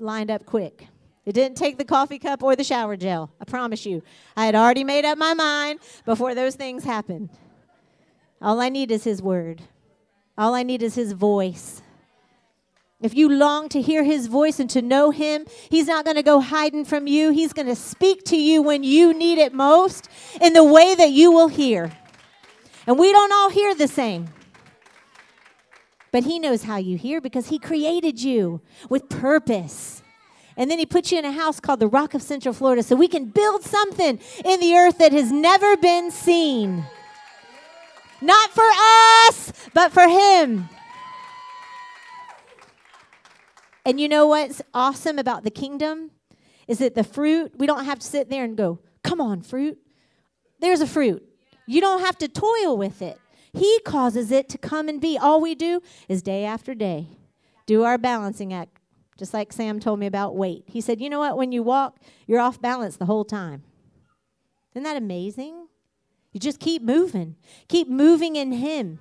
lined 0.00 0.28
up 0.28 0.44
quick. 0.44 0.88
It 1.24 1.34
didn't 1.34 1.56
take 1.56 1.78
the 1.78 1.84
coffee 1.84 2.18
cup 2.18 2.42
or 2.42 2.56
the 2.56 2.64
shower 2.64 2.96
gel. 2.96 3.30
I 3.40 3.44
promise 3.44 3.86
you. 3.86 4.02
I 4.36 4.44
had 4.44 4.56
already 4.56 4.82
made 4.82 5.04
up 5.04 5.16
my 5.16 5.34
mind 5.34 5.78
before 6.04 6.34
those 6.34 6.56
things 6.56 6.82
happened. 6.82 7.30
All 8.42 8.60
I 8.60 8.70
need 8.70 8.90
is 8.90 9.04
His 9.04 9.22
word, 9.22 9.62
all 10.36 10.56
I 10.56 10.64
need 10.64 10.82
is 10.82 10.96
His 10.96 11.12
voice. 11.12 11.80
If 13.02 13.14
you 13.14 13.30
long 13.30 13.70
to 13.70 13.80
hear 13.80 14.04
his 14.04 14.26
voice 14.26 14.60
and 14.60 14.68
to 14.70 14.82
know 14.82 15.10
him, 15.10 15.46
he's 15.70 15.86
not 15.86 16.04
going 16.04 16.16
to 16.16 16.22
go 16.22 16.40
hiding 16.40 16.84
from 16.84 17.06
you. 17.06 17.30
He's 17.30 17.54
going 17.54 17.68
to 17.68 17.76
speak 17.76 18.24
to 18.24 18.36
you 18.36 18.60
when 18.60 18.84
you 18.84 19.14
need 19.14 19.38
it 19.38 19.54
most 19.54 20.08
in 20.40 20.52
the 20.52 20.64
way 20.64 20.94
that 20.94 21.10
you 21.10 21.32
will 21.32 21.48
hear. 21.48 21.90
And 22.86 22.98
we 22.98 23.10
don't 23.12 23.32
all 23.32 23.48
hear 23.48 23.74
the 23.74 23.88
same. 23.88 24.28
But 26.12 26.24
he 26.24 26.38
knows 26.38 26.64
how 26.64 26.76
you 26.76 26.98
hear 26.98 27.20
because 27.20 27.48
he 27.48 27.58
created 27.58 28.22
you 28.22 28.60
with 28.90 29.08
purpose. 29.08 30.02
And 30.56 30.70
then 30.70 30.78
he 30.78 30.84
put 30.84 31.10
you 31.10 31.18
in 31.18 31.24
a 31.24 31.32
house 31.32 31.58
called 31.58 31.80
the 31.80 31.86
Rock 31.86 32.12
of 32.12 32.20
Central 32.20 32.52
Florida 32.52 32.82
so 32.82 32.96
we 32.96 33.08
can 33.08 33.26
build 33.26 33.62
something 33.62 34.18
in 34.44 34.60
the 34.60 34.74
earth 34.74 34.98
that 34.98 35.12
has 35.12 35.32
never 35.32 35.76
been 35.78 36.10
seen. 36.10 36.84
Not 38.20 38.50
for 38.50 38.66
us, 39.28 39.52
but 39.72 39.92
for 39.92 40.06
him. 40.06 40.68
And 43.84 44.00
you 44.00 44.08
know 44.08 44.26
what's 44.26 44.62
awesome 44.74 45.18
about 45.18 45.44
the 45.44 45.50
kingdom? 45.50 46.10
Is 46.68 46.78
that 46.78 46.94
the 46.94 47.04
fruit, 47.04 47.52
we 47.56 47.66
don't 47.66 47.84
have 47.84 47.98
to 47.98 48.06
sit 48.06 48.30
there 48.30 48.44
and 48.44 48.56
go, 48.56 48.80
come 49.02 49.20
on, 49.20 49.42
fruit. 49.42 49.78
There's 50.60 50.80
a 50.80 50.86
fruit. 50.86 51.26
You 51.66 51.80
don't 51.80 52.00
have 52.00 52.18
to 52.18 52.28
toil 52.28 52.76
with 52.76 53.02
it. 53.02 53.18
He 53.52 53.80
causes 53.84 54.30
it 54.30 54.48
to 54.50 54.58
come 54.58 54.88
and 54.88 55.00
be. 55.00 55.18
All 55.18 55.40
we 55.40 55.54
do 55.54 55.80
is 56.08 56.22
day 56.22 56.44
after 56.44 56.74
day 56.74 57.08
do 57.66 57.84
our 57.84 57.98
balancing 57.98 58.52
act, 58.52 58.78
just 59.16 59.32
like 59.32 59.52
Sam 59.52 59.78
told 59.78 60.00
me 60.00 60.06
about 60.06 60.36
weight. 60.36 60.64
He 60.66 60.80
said, 60.80 61.00
You 61.00 61.08
know 61.08 61.20
what? 61.20 61.36
When 61.36 61.52
you 61.52 61.62
walk, 61.62 61.98
you're 62.26 62.40
off 62.40 62.60
balance 62.60 62.96
the 62.96 63.06
whole 63.06 63.24
time. 63.24 63.62
Isn't 64.74 64.84
that 64.84 64.96
amazing? 64.96 65.68
You 66.32 66.40
just 66.40 66.60
keep 66.60 66.82
moving, 66.82 67.36
keep 67.68 67.88
moving 67.88 68.36
in 68.36 68.52
Him. 68.52 68.98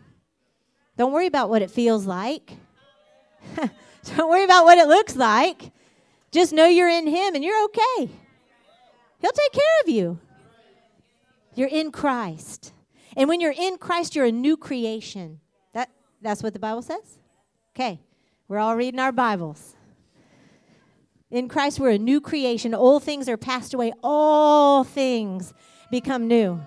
Don't 0.98 1.12
worry 1.12 1.28
about 1.28 1.50
what 1.50 1.62
it 1.62 1.72
feels 1.72 2.06
like. 2.06 2.58
Don't 4.16 4.30
worry 4.30 4.44
about 4.44 4.66
what 4.66 4.78
it 4.78 4.88
looks 4.88 5.16
like. 5.16 5.72
Just 6.32 6.54
know 6.54 6.66
you're 6.66 6.90
in 6.90 7.08
Him 7.08 7.36
and 7.36 7.44
you're 7.44 7.64
okay. 7.66 8.10
He'll 9.20 9.32
take 9.32 9.52
care 9.52 9.82
of 9.84 9.90
you. 9.90 10.20
You're 11.56 11.70
in 11.70 11.92
Christ. 11.92 12.74
And 13.18 13.28
when 13.28 13.42
you're 13.42 13.56
in 13.58 13.78
Christ, 13.78 14.16
you're 14.16 14.26
a 14.26 14.32
new 14.32 14.56
creation. 14.56 15.40
That, 15.74 15.90
that's 16.22 16.42
what 16.42 16.54
the 16.54 16.60
Bible 16.60 16.82
says? 16.82 17.20
Okay. 17.76 18.00
We're 18.48 18.60
all 18.60 18.76
reading 18.76 19.00
our 19.00 19.12
Bibles. 19.12 19.76
In 21.30 21.48
Christ, 21.48 21.80
we're 21.80 21.92
a 21.92 21.98
new 22.00 22.20
creation. 22.20 22.74
Old 22.74 23.04
things 23.04 23.30
are 23.30 23.38
passed 23.38 23.76
away, 23.76 23.94
all 24.02 24.84
things 24.84 25.54
become 25.92 26.28
new. 26.28 26.60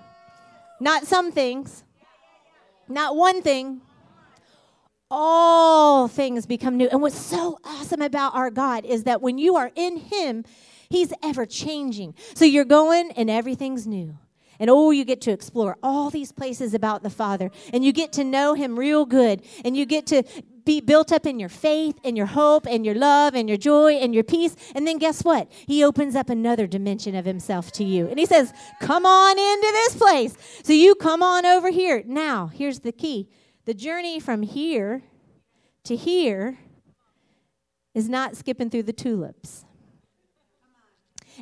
Not 0.79 1.05
some 1.05 1.31
things, 1.31 1.83
not 2.87 3.17
one 3.17 3.41
thing, 3.41 3.81
all 5.15 6.07
things 6.07 6.47
become 6.47 6.75
new. 6.75 6.89
And 6.89 6.99
what's 6.99 7.19
so 7.19 7.59
awesome 7.63 8.01
about 8.01 8.33
our 8.33 8.49
God 8.49 8.83
is 8.83 9.03
that 9.03 9.21
when 9.21 9.37
you 9.37 9.55
are 9.55 9.71
in 9.75 9.97
Him, 9.97 10.43
He's 10.89 11.13
ever 11.21 11.45
changing. 11.45 12.15
So 12.33 12.45
you're 12.45 12.65
going 12.65 13.11
and 13.11 13.29
everything's 13.29 13.85
new. 13.85 14.17
And 14.59 14.71
oh, 14.71 14.89
you 14.89 15.05
get 15.05 15.21
to 15.21 15.31
explore 15.31 15.77
all 15.83 16.09
these 16.09 16.31
places 16.31 16.73
about 16.73 17.03
the 17.03 17.09
Father, 17.11 17.51
and 17.71 17.85
you 17.85 17.91
get 17.91 18.13
to 18.13 18.23
know 18.23 18.55
Him 18.55 18.77
real 18.77 19.05
good, 19.05 19.43
and 19.63 19.77
you 19.77 19.85
get 19.85 20.07
to 20.07 20.23
be 20.65 20.81
built 20.81 21.11
up 21.11 21.27
in 21.27 21.39
your 21.39 21.49
faith 21.49 21.99
and 22.03 22.17
your 22.17 22.25
hope 22.25 22.65
and 22.67 22.83
your 22.83 22.95
love 22.95 23.35
and 23.35 23.47
your 23.47 23.57
joy 23.57 23.93
and 23.93 24.15
your 24.15 24.23
peace. 24.23 24.55
And 24.73 24.87
then 24.87 24.97
guess 24.97 25.23
what? 25.23 25.51
He 25.51 25.83
opens 25.83 26.15
up 26.15 26.29
another 26.29 26.65
dimension 26.65 27.13
of 27.15 27.25
Himself 27.25 27.71
to 27.73 27.83
you. 27.83 28.07
And 28.07 28.17
He 28.17 28.25
says, 28.25 28.51
Come 28.81 29.05
on 29.05 29.37
into 29.37 29.71
this 29.73 29.95
place. 29.95 30.35
So 30.63 30.73
you 30.73 30.95
come 30.95 31.21
on 31.21 31.45
over 31.45 31.69
here. 31.69 32.01
Now, 32.07 32.47
here's 32.47 32.79
the 32.79 32.91
key 32.91 33.27
the 33.65 33.73
journey 33.73 34.19
from 34.19 34.41
here 34.41 35.03
to 35.85 35.95
here 35.95 36.57
is 37.93 38.09
not 38.09 38.35
skipping 38.35 38.69
through 38.69 38.83
the 38.83 38.93
tulips. 38.93 39.65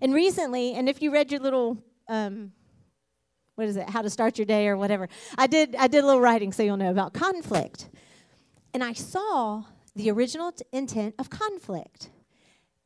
And 0.02 0.14
recently, 0.14 0.74
and 0.74 0.88
if 0.88 1.02
you 1.02 1.12
read 1.12 1.32
your 1.32 1.42
little, 1.42 1.78
um, 2.08 2.52
what 3.56 3.68
is 3.68 3.76
it, 3.78 3.90
how 3.90 4.02
to 4.02 4.10
start 4.10 4.38
your 4.38 4.46
day 4.46 4.68
or 4.68 4.78
whatever, 4.78 5.10
I 5.38 5.48
did, 5.48 5.76
I 5.76 5.88
did 5.88 6.04
a 6.04 6.08
little 6.08 6.22
writing 6.22 6.52
so 6.52 6.64
you'll 6.64 6.78
know 6.78 6.92
about 6.92 7.14
conflict. 7.14 7.90
And 8.74 8.84
I 8.84 8.94
saw 8.94 9.64
the 9.96 10.10
original 10.10 10.52
t- 10.54 10.64
intent 10.72 11.16
of 11.20 11.30
conflict. 11.30 12.10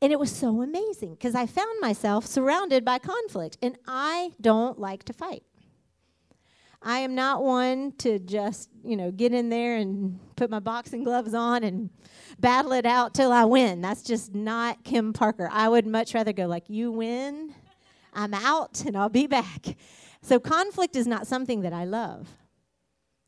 And 0.02 0.12
it 0.12 0.18
was 0.18 0.30
so 0.30 0.62
amazing 0.62 1.14
because 1.14 1.34
I 1.34 1.46
found 1.46 1.80
myself 1.80 2.26
surrounded 2.26 2.84
by 2.84 2.98
conflict, 2.98 3.56
and 3.62 3.78
I 3.86 4.32
don't 4.40 4.78
like 4.78 5.04
to 5.04 5.12
fight. 5.12 5.42
I 6.86 6.98
am 6.98 7.16
not 7.16 7.42
one 7.42 7.90
to 7.98 8.20
just, 8.20 8.70
you 8.84 8.96
know, 8.96 9.10
get 9.10 9.34
in 9.34 9.48
there 9.48 9.76
and 9.76 10.20
put 10.36 10.50
my 10.50 10.60
boxing 10.60 11.02
gloves 11.02 11.34
on 11.34 11.64
and 11.64 11.90
battle 12.38 12.70
it 12.70 12.86
out 12.86 13.12
till 13.12 13.32
I 13.32 13.44
win. 13.44 13.80
That's 13.80 14.04
just 14.04 14.36
not 14.36 14.84
Kim 14.84 15.12
Parker. 15.12 15.48
I 15.50 15.68
would 15.68 15.84
much 15.84 16.14
rather 16.14 16.32
go 16.32 16.46
like, 16.46 16.70
you 16.70 16.92
win, 16.92 17.52
I'm 18.14 18.32
out, 18.32 18.84
and 18.84 18.96
I'll 18.96 19.08
be 19.08 19.26
back. 19.26 19.76
So 20.22 20.38
conflict 20.38 20.94
is 20.94 21.08
not 21.08 21.26
something 21.26 21.62
that 21.62 21.72
I 21.72 21.86
love. 21.86 22.28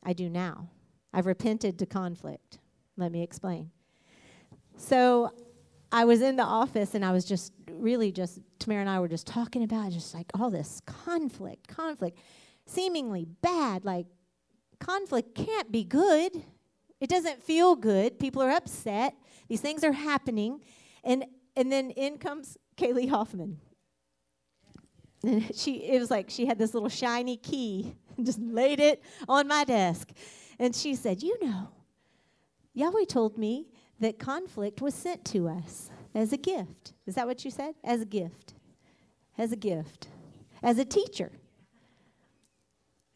I 0.04 0.12
do 0.12 0.30
now. 0.30 0.68
I've 1.12 1.26
repented 1.26 1.80
to 1.80 1.86
conflict. 1.86 2.60
Let 2.96 3.10
me 3.10 3.24
explain. 3.24 3.72
So 4.76 5.32
I 5.90 6.04
was 6.04 6.22
in 6.22 6.36
the 6.36 6.44
office 6.44 6.94
and 6.94 7.04
I 7.04 7.10
was 7.10 7.24
just 7.24 7.52
really 7.72 8.12
just, 8.12 8.38
Tamara 8.60 8.82
and 8.82 8.90
I 8.90 9.00
were 9.00 9.08
just 9.08 9.26
talking 9.26 9.64
about 9.64 9.90
just 9.90 10.14
like 10.14 10.30
all 10.38 10.48
this 10.48 10.80
conflict, 10.86 11.66
conflict 11.66 12.20
seemingly 12.68 13.26
bad, 13.40 13.84
like 13.84 14.06
conflict 14.78 15.34
can't 15.34 15.72
be 15.72 15.84
good. 15.84 16.42
It 17.00 17.08
doesn't 17.08 17.42
feel 17.42 17.76
good. 17.76 18.18
People 18.18 18.42
are 18.42 18.50
upset. 18.50 19.14
These 19.48 19.60
things 19.60 19.84
are 19.84 19.92
happening. 19.92 20.60
And 21.04 21.24
and 21.56 21.72
then 21.72 21.90
in 21.90 22.18
comes 22.18 22.56
Kaylee 22.76 23.08
Hoffman. 23.08 23.58
And 25.24 25.50
she 25.54 25.76
it 25.76 25.98
was 25.98 26.10
like 26.10 26.30
she 26.30 26.46
had 26.46 26.58
this 26.58 26.74
little 26.74 26.88
shiny 26.88 27.36
key 27.36 27.96
and 28.16 28.26
just 28.26 28.40
laid 28.40 28.80
it 28.80 29.02
on 29.28 29.48
my 29.48 29.64
desk. 29.64 30.10
And 30.58 30.74
she 30.74 30.94
said, 30.94 31.22
You 31.22 31.36
know, 31.44 31.68
Yahweh 32.74 33.06
told 33.06 33.38
me 33.38 33.68
that 34.00 34.18
conflict 34.18 34.80
was 34.80 34.94
sent 34.94 35.24
to 35.26 35.48
us 35.48 35.90
as 36.14 36.32
a 36.32 36.36
gift. 36.36 36.92
Is 37.06 37.14
that 37.14 37.26
what 37.26 37.44
you 37.44 37.50
said? 37.50 37.74
As 37.82 38.02
a 38.02 38.06
gift. 38.06 38.54
As 39.36 39.52
a 39.52 39.56
gift. 39.56 40.08
As 40.62 40.78
a 40.78 40.84
teacher. 40.84 41.32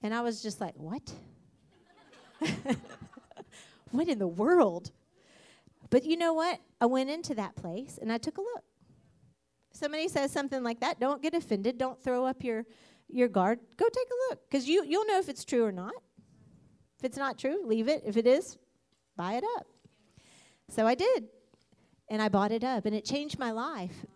And 0.02 0.12
I 0.12 0.20
was 0.20 0.42
just 0.42 0.60
like, 0.60 0.74
what? 0.76 1.12
what 3.90 4.08
in 4.08 4.18
the 4.18 4.26
world? 4.26 4.90
But 5.90 6.04
you 6.04 6.16
know 6.16 6.32
what? 6.32 6.58
I 6.80 6.86
went 6.86 7.10
into 7.10 7.34
that 7.36 7.54
place 7.54 7.98
and 8.00 8.12
I 8.12 8.18
took 8.18 8.38
a 8.38 8.40
look. 8.40 8.64
somebody 9.72 10.08
says 10.08 10.32
something 10.32 10.62
like 10.62 10.80
that, 10.80 10.98
don't 10.98 11.22
get 11.22 11.34
offended. 11.34 11.78
Don't 11.78 12.02
throw 12.02 12.26
up 12.26 12.42
your, 12.42 12.64
your 13.08 13.28
guard. 13.28 13.60
Go 13.76 13.86
take 13.88 14.08
a 14.08 14.30
look 14.30 14.40
because 14.48 14.68
you, 14.68 14.84
you'll 14.84 15.06
know 15.06 15.18
if 15.18 15.28
it's 15.28 15.44
true 15.44 15.64
or 15.64 15.72
not. 15.72 15.94
If 16.98 17.04
it's 17.04 17.18
not 17.18 17.38
true, 17.38 17.62
leave 17.64 17.88
it. 17.88 18.02
If 18.06 18.16
it 18.16 18.26
is, 18.26 18.58
buy 19.16 19.34
it 19.34 19.44
up. 19.56 19.66
So 20.68 20.86
I 20.86 20.94
did. 20.94 21.28
And 22.08 22.20
I 22.20 22.28
bought 22.28 22.52
it 22.52 22.64
up 22.64 22.86
and 22.86 22.94
it 22.94 23.04
changed 23.04 23.38
my 23.38 23.50
life. 23.50 24.06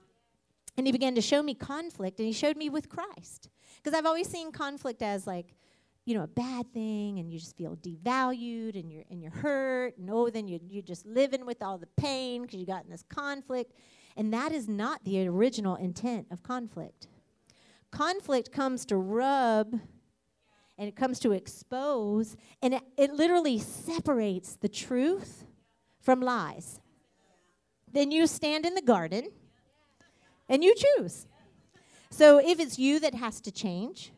And 0.76 0.86
he 0.86 0.92
began 0.92 1.14
to 1.14 1.22
show 1.22 1.42
me 1.42 1.54
conflict 1.54 2.18
and 2.18 2.26
he 2.26 2.32
showed 2.32 2.56
me 2.56 2.68
with 2.68 2.88
Christ. 2.88 3.48
Because 3.76 3.96
I've 3.96 4.06
always 4.06 4.28
seen 4.28 4.52
conflict 4.52 5.02
as 5.02 5.26
like, 5.26 5.54
you 6.06 6.14
know, 6.14 6.22
a 6.22 6.28
bad 6.28 6.72
thing 6.72 7.18
and 7.18 7.30
you 7.32 7.38
just 7.38 7.56
feel 7.56 7.76
devalued 7.76 8.78
and 8.78 8.90
you're 8.90 9.02
and 9.10 9.20
you're 9.20 9.32
hurt 9.32 9.98
and 9.98 10.08
oh 10.08 10.30
then 10.30 10.46
you 10.46 10.60
you're 10.70 10.80
just 10.80 11.04
living 11.04 11.44
with 11.44 11.60
all 11.60 11.76
the 11.76 11.88
pain 11.96 12.42
because 12.42 12.58
you 12.58 12.64
got 12.64 12.84
in 12.84 12.90
this 12.90 13.04
conflict. 13.08 13.72
And 14.16 14.32
that 14.32 14.52
is 14.52 14.68
not 14.68 15.04
the 15.04 15.26
original 15.26 15.74
intent 15.74 16.28
of 16.30 16.42
conflict. 16.44 17.08
Conflict 17.90 18.52
comes 18.52 18.86
to 18.86 18.96
rub 18.96 19.72
and 20.78 20.88
it 20.88 20.94
comes 20.94 21.18
to 21.20 21.32
expose 21.32 22.36
and 22.62 22.74
it, 22.74 22.82
it 22.96 23.12
literally 23.12 23.58
separates 23.58 24.54
the 24.54 24.68
truth 24.68 25.44
from 26.00 26.20
lies. 26.20 26.80
Then 27.92 28.12
you 28.12 28.28
stand 28.28 28.64
in 28.64 28.74
the 28.74 28.82
garden 28.82 29.28
and 30.48 30.62
you 30.62 30.72
choose. 30.76 31.26
So 32.10 32.38
if 32.38 32.60
it's 32.60 32.78
you 32.78 33.00
that 33.00 33.14
has 33.14 33.40
to 33.40 33.50
change, 33.50 34.12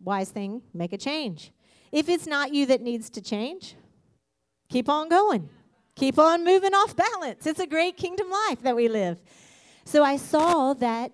wise 0.00 0.30
thing, 0.30 0.62
make 0.72 0.92
a 0.92 0.98
change. 0.98 1.52
If 1.92 2.08
it's 2.08 2.26
not 2.26 2.52
you 2.52 2.66
that 2.66 2.82
needs 2.82 3.10
to 3.10 3.20
change, 3.20 3.74
keep 4.68 4.88
on 4.88 5.08
going. 5.08 5.48
Keep 5.96 6.18
on 6.18 6.44
moving 6.44 6.74
off 6.74 6.94
balance. 6.94 7.46
It's 7.46 7.58
a 7.58 7.66
great 7.66 7.96
kingdom 7.96 8.30
life 8.30 8.62
that 8.62 8.76
we 8.76 8.88
live. 8.88 9.20
So 9.84 10.04
I 10.04 10.16
saw 10.16 10.74
that 10.74 11.10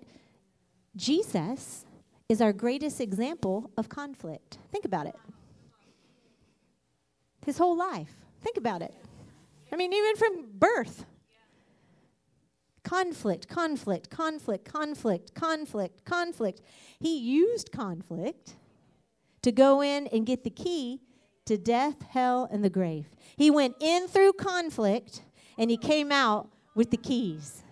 Jesus 0.95 1.87
is 2.29 2.41
our 2.41 2.53
greatest 2.53 3.01
example 3.01 3.71
of 3.79 3.89
conflict. 3.89 4.59
Think 4.71 4.85
about 4.85 5.07
it. 5.07 5.17
His 7.47 7.57
whole 7.57 7.77
life. 7.77 8.13
Think 8.43 8.57
about 8.57 8.83
it. 8.83 8.95
I 9.73 9.77
mean, 9.77 9.93
even 9.93 10.17
from 10.17 10.47
birth. 10.55 11.07
Conflict, 12.83 13.49
conflict, 13.49 14.11
conflict, 14.11 14.65
conflict, 14.65 15.35
conflict, 15.35 16.05
conflict. 16.05 16.61
He 17.01 17.19
used 17.19 17.73
conflict 17.73 18.57
to 19.45 19.53
go 19.53 19.83
in 19.83 20.07
and 20.07 20.25
get 20.25 20.43
the 20.43 20.51
key 20.51 21.01
to 21.45 21.59
death, 21.59 22.01
hell, 22.09 22.49
and 22.51 22.65
the 22.65 22.71
grave. 22.71 23.07
He 23.37 23.51
went 23.51 23.77
in 23.79 24.09
through 24.09 24.33
conflict 24.33 25.21
and 25.59 25.71
he 25.71 25.77
came 25.77 26.11
out 26.11 26.49
with 26.75 26.91
the 26.91 26.97
keys. 26.97 27.63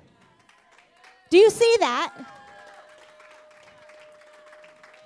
Do 1.31 1.39
you 1.39 1.49
see 1.49 1.77
that? 1.81 2.15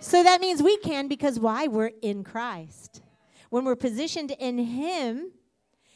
So 0.00 0.24
that 0.24 0.40
means 0.40 0.60
we 0.60 0.76
can 0.78 1.06
because 1.06 1.38
why? 1.38 1.68
We're 1.68 1.92
in 2.02 2.24
Christ. 2.24 3.00
When 3.48 3.64
we're 3.64 3.76
positioned 3.76 4.32
in 4.32 4.58
Him, 4.58 5.30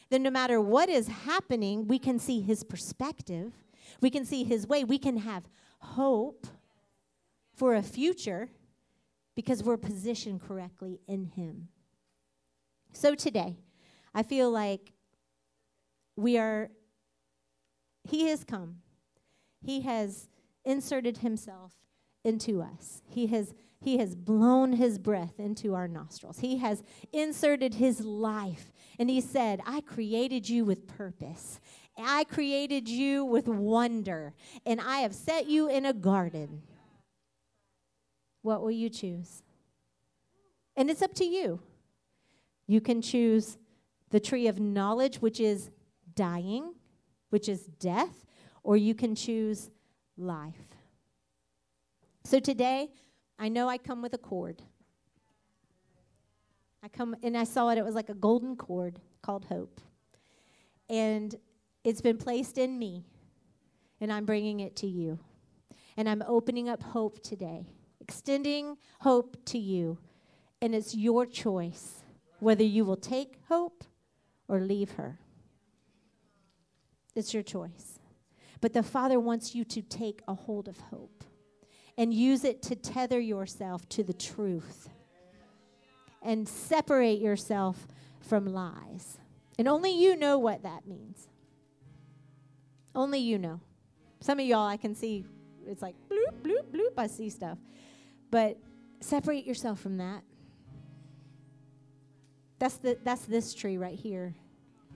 then 0.09 0.23
no 0.23 0.31
matter 0.31 0.61
what 0.61 0.89
is 0.89 1.09
happening, 1.09 1.89
we 1.89 1.99
can 1.99 2.21
see 2.21 2.41
His 2.41 2.63
perspective, 2.63 3.53
we 4.01 4.09
can 4.09 4.25
see 4.25 4.45
His 4.45 4.69
way, 4.69 4.85
we 4.85 4.99
can 4.99 5.17
have 5.17 5.49
hope 5.81 6.47
for 7.55 7.75
a 7.75 7.83
future 7.83 8.51
because 9.41 9.63
we're 9.63 9.79
positioned 9.79 10.43
correctly 10.43 11.01
in 11.09 11.25
Him. 11.25 11.69
So 12.93 13.15
today, 13.15 13.57
I 14.15 14.23
feel 14.23 14.51
like 14.51 14.93
we 16.15 16.37
are, 16.37 16.71
He 18.05 18.29
has 18.29 18.45
come, 18.45 18.83
He 19.63 19.81
has 19.81 20.29
inserted 20.63 21.19
Himself 21.19 21.73
into 22.23 22.61
us, 22.61 23.01
He 23.09 23.29
has. 23.29 23.55
He 23.83 23.97
has 23.97 24.15
blown 24.15 24.75
his 24.75 24.99
breath 24.99 25.41
into 25.41 25.75
our 25.75 25.89
nostrils. 25.89 26.41
He 26.41 26.59
has 26.59 26.83
inserted 27.15 27.73
his 27.73 28.05
life. 28.05 28.75
And 28.99 29.09
he 29.09 29.23
said, 29.23 29.63
I 29.65 29.81
created 29.81 30.47
you 30.51 30.67
with 30.67 30.87
purpose. 30.87 31.61
I 31.97 32.25
created 32.25 32.91
you 32.91 33.25
with 33.25 33.49
wonder. 33.49 34.35
And 34.67 34.83
I 34.83 34.99
have 34.99 35.15
set 35.15 35.47
you 35.47 35.71
in 35.71 35.87
a 35.87 35.95
garden. 35.95 36.61
What 38.43 38.63
will 38.63 38.71
you 38.71 38.89
choose? 38.89 39.43
And 40.77 40.91
it's 40.91 41.03
up 41.03 41.15
to 41.15 41.25
you. 41.25 41.61
You 42.67 42.81
can 42.81 43.03
choose 43.03 43.59
the 44.11 44.21
tree 44.21 44.47
of 44.47 44.59
knowledge, 44.59 45.17
which 45.17 45.41
is 45.41 45.71
dying, 46.15 46.75
which 47.31 47.49
is 47.49 47.67
death, 47.79 48.25
or 48.63 48.77
you 48.77 48.95
can 48.95 49.15
choose 49.15 49.71
life. 50.17 50.55
So 52.25 52.39
today, 52.39 52.91
I 53.39 53.49
know 53.49 53.69
I 53.69 53.79
come 53.79 54.03
with 54.03 54.15
a 54.15 54.19
cord. 54.19 54.63
I 56.83 56.89
come 56.89 57.15
and 57.23 57.37
I 57.37 57.45
saw 57.45 57.71
it, 57.71 57.79
it 57.79 57.85
was 57.85 57.95
like 57.95 58.09
a 58.09 58.15
golden 58.15 58.57
cord 58.57 59.01
called 59.23 59.45
hope. 59.45 59.81
And 60.89 61.35
it's 61.85 62.01
been 62.01 62.17
placed 62.19 62.59
in 62.59 62.79
me, 62.79 63.05
and 64.01 64.13
I'm 64.13 64.25
bringing 64.25 64.61
it 64.61 64.77
to 64.77 64.87
you. 64.87 65.19
And 65.97 66.09
I'm 66.09 66.23
opening 66.27 66.69
up 66.69 66.83
hope 66.83 67.23
today 67.23 67.67
extending 68.11 68.77
hope 69.03 69.37
to 69.45 69.57
you. 69.57 69.97
And 70.61 70.75
it's 70.75 70.97
your 70.97 71.25
choice 71.27 72.03
whether 72.41 72.65
you 72.65 72.85
will 72.85 72.97
take 72.97 73.39
hope 73.49 73.85
or 74.49 74.59
leave 74.59 74.93
her. 74.93 75.21
It's 77.15 77.33
your 77.33 77.45
choice. 77.45 78.01
But 78.61 78.73
the 78.73 78.83
Father 78.83 79.21
wants 79.21 79.55
you 79.55 79.65
to 79.65 79.81
take 79.81 80.23
a 80.27 80.35
hold 80.35 80.67
of 80.67 80.77
hope 80.79 81.23
and 81.97 82.13
use 82.13 82.43
it 82.45 82.63
to 82.63 82.75
tether 82.75 83.21
yourself 83.21 83.89
to 83.91 84.03
the 84.03 84.13
truth 84.13 84.89
and 86.21 86.49
separate 86.49 87.21
yourself 87.21 87.87
from 88.21 88.53
lies. 88.53 89.19
And 89.57 89.69
only 89.69 89.93
you 89.93 90.17
know 90.17 90.37
what 90.37 90.65
that 90.65 90.85
means. 90.85 91.29
Only 92.93 93.21
you 93.21 93.39
know. 93.39 93.61
Some 94.21 94.41
of 94.41 94.47
y'all, 94.47 94.67
I 94.67 94.77
can 94.77 94.97
see 94.97 95.25
it's 95.67 95.83
like 95.83 95.95
bloop, 96.11 96.43
bloop, 96.43 96.65
bloop. 96.73 96.95
I 96.97 97.07
see 97.07 97.31
stuff. 97.31 97.59
But 98.31 98.59
separate 99.01 99.47
yourself 99.47 99.81
from 99.81 99.99
that. 99.99 100.23
That's, 102.59 102.77
the, 102.77 102.99
that's 103.03 103.23
this 103.23 103.55
tree 103.55 103.79
right 103.79 103.99
here. 103.99 104.35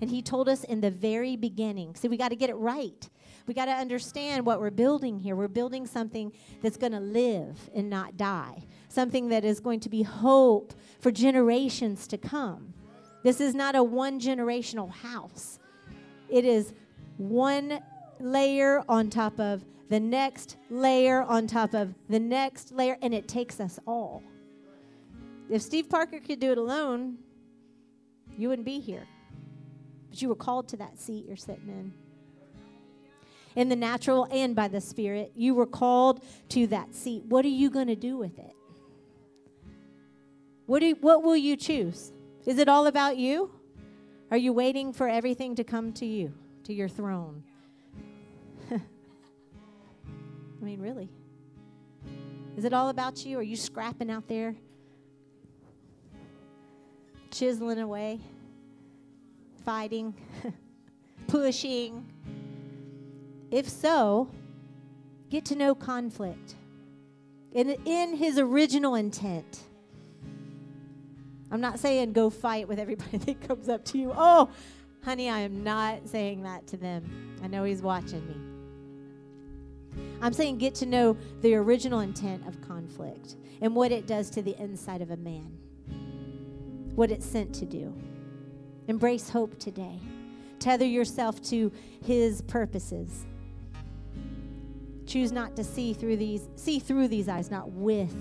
And 0.01 0.11
he 0.11 0.23
told 0.23 0.49
us 0.49 0.65
in 0.65 0.81
the 0.81 0.91
very 0.91 1.37
beginning. 1.37 1.95
See, 1.95 2.09
we 2.09 2.17
got 2.17 2.29
to 2.29 2.37
get 2.37 2.51
it 2.51 2.57
right. 2.57 3.09
We 3.47 3.55
got 3.55 3.67
to 3.67 3.73
understand 3.73 4.45
what 4.45 4.61
we're 4.61 4.71
building 4.71 5.19
here. 5.19 5.37
We're 5.37 5.49
building 5.49 5.87
something 5.87 6.33
that's 6.63 6.77
going 6.77 6.93
to 6.93 7.01
live 7.01 7.71
and 7.75 7.89
not 7.89 8.17
die, 8.17 8.65
something 8.89 9.29
that 9.29 9.45
is 9.45 9.61
going 9.61 9.81
to 9.81 9.89
be 9.89 10.03
hope 10.03 10.75
for 11.01 11.11
generations 11.11 12.07
to 12.09 12.19
come. 12.19 12.75
This 13.23 13.41
is 13.41 13.55
not 13.55 13.75
a 13.75 13.83
one 13.83 14.21
generational 14.21 14.91
house, 14.91 15.59
it 16.29 16.45
is 16.45 16.75
one 17.17 17.81
layer 18.21 18.83
on 18.89 19.11
top 19.11 19.39
of 19.39 19.65
the 19.89 20.01
next 20.01 20.57
layer 20.71 21.23
on 21.23 21.47
top 21.47 21.75
of 21.75 21.95
the 22.09 22.21
next 22.21 22.73
layer, 22.73 22.97
and 23.03 23.15
it 23.15 23.29
takes 23.29 23.61
us 23.61 23.79
all. 23.87 24.23
If 25.51 25.63
Steve 25.63 25.89
Parker 25.89 26.21
could 26.21 26.41
do 26.41 26.53
it 26.53 26.59
alone, 26.59 27.19
you 28.37 28.49
wouldn't 28.49 28.67
be 28.67 28.81
here. 28.81 29.07
But 30.11 30.23
you 30.23 30.29
were 30.29 30.35
called 30.35 30.69
to 30.69 30.77
that 30.79 30.99
seat 30.99 31.27
you're 31.27 31.37
sitting 31.37 31.69
in. 31.69 31.93
In 33.57 33.69
the 33.69 33.77
natural 33.77 34.27
and 34.33 34.57
by 34.57 34.69
the 34.69 34.81
Spirit, 34.81 35.33
you 35.37 35.55
were 35.55 35.67
called 35.67 36.25
to 36.51 36.67
that 36.69 36.95
seat. 36.95 37.25
What 37.27 37.45
are 37.45 37.49
you 37.49 37.71
going 37.71 37.87
to 37.87 37.97
do 37.97 38.17
with 38.17 38.39
it? 38.39 38.55
What, 40.67 40.81
do 40.81 40.97
what 41.01 41.23
will 41.23 41.37
you 41.37 41.57
choose? 41.57 42.13
Is 42.47 42.59
it 42.59 42.69
all 42.69 42.87
about 42.87 43.17
you? 43.17 43.51
Are 44.31 44.37
you 44.37 44.53
waiting 44.53 44.93
for 44.93 45.09
everything 45.09 45.55
to 45.57 45.65
come 45.65 45.93
to 45.95 46.07
you, 46.07 46.33
to 46.65 46.73
your 46.73 46.89
throne? 46.89 47.45
I 50.65 50.67
mean, 50.67 50.81
really. 50.81 51.11
Is 52.57 52.65
it 52.65 52.73
all 52.73 52.89
about 52.89 53.27
you? 53.27 53.39
Are 53.39 53.43
you 53.43 53.55
scrapping 53.55 54.09
out 54.09 54.27
there? 54.29 54.55
Chiseling 57.31 57.81
away? 57.81 58.19
Fighting? 59.63 60.15
pushing? 61.27 62.07
If 63.51 63.69
so, 63.69 64.31
get 65.29 65.45
to 65.47 65.55
know 65.55 65.75
conflict 65.75 66.55
in, 67.53 67.77
in 67.85 68.17
his 68.17 68.39
original 68.39 68.95
intent. 68.95 69.65
I'm 71.51 71.61
not 71.61 71.79
saying 71.79 72.15
go 72.15 72.31
fight 72.31 72.69
with 72.69 72.79
everybody 72.79 73.19
that 73.19 73.47
comes 73.47 73.69
up 73.69 73.85
to 73.85 73.99
you. 73.99 74.15
Oh, 74.17 74.49
honey, 75.03 75.29
I 75.29 75.41
am 75.41 75.63
not 75.63 76.09
saying 76.09 76.43
that 76.45 76.67
to 76.69 76.79
them. 76.79 77.37
I 77.43 77.49
know 77.49 77.65
he's 77.65 77.83
watching 77.83 78.27
me. 78.27 78.54
I'm 80.21 80.33
saying 80.33 80.59
get 80.59 80.75
to 80.77 80.87
know 80.87 81.17
the 81.43 81.55
original 81.55 82.01
intent 82.01 82.47
of 82.47 82.61
conflict 82.61 83.37
and 83.61 83.75
what 83.75 83.93
it 83.93 84.07
does 84.07 84.31
to 84.31 84.43
the 84.43 84.61
inside 84.61 85.03
of 85.03 85.11
a 85.11 85.17
man, 85.17 85.59
what 86.95 87.11
it's 87.11 87.27
sent 87.27 87.55
to 87.57 87.67
do. 87.67 87.95
Embrace 88.89 89.29
hope 89.29 89.59
today. 89.59 89.99
Tether 90.59 90.85
yourself 90.85 91.43
to 91.43 91.71
his 92.05 92.43
purposes. 92.43 93.27
Choose 95.07 95.33
not 95.33 95.57
to 95.57 95.65
see 95.65 95.93
through 95.93 96.17
these 96.17 96.49
see 96.57 96.79
through 96.79 97.09
these 97.09 97.29
eyes, 97.29 97.51
not 97.51 97.71
with 97.71 98.15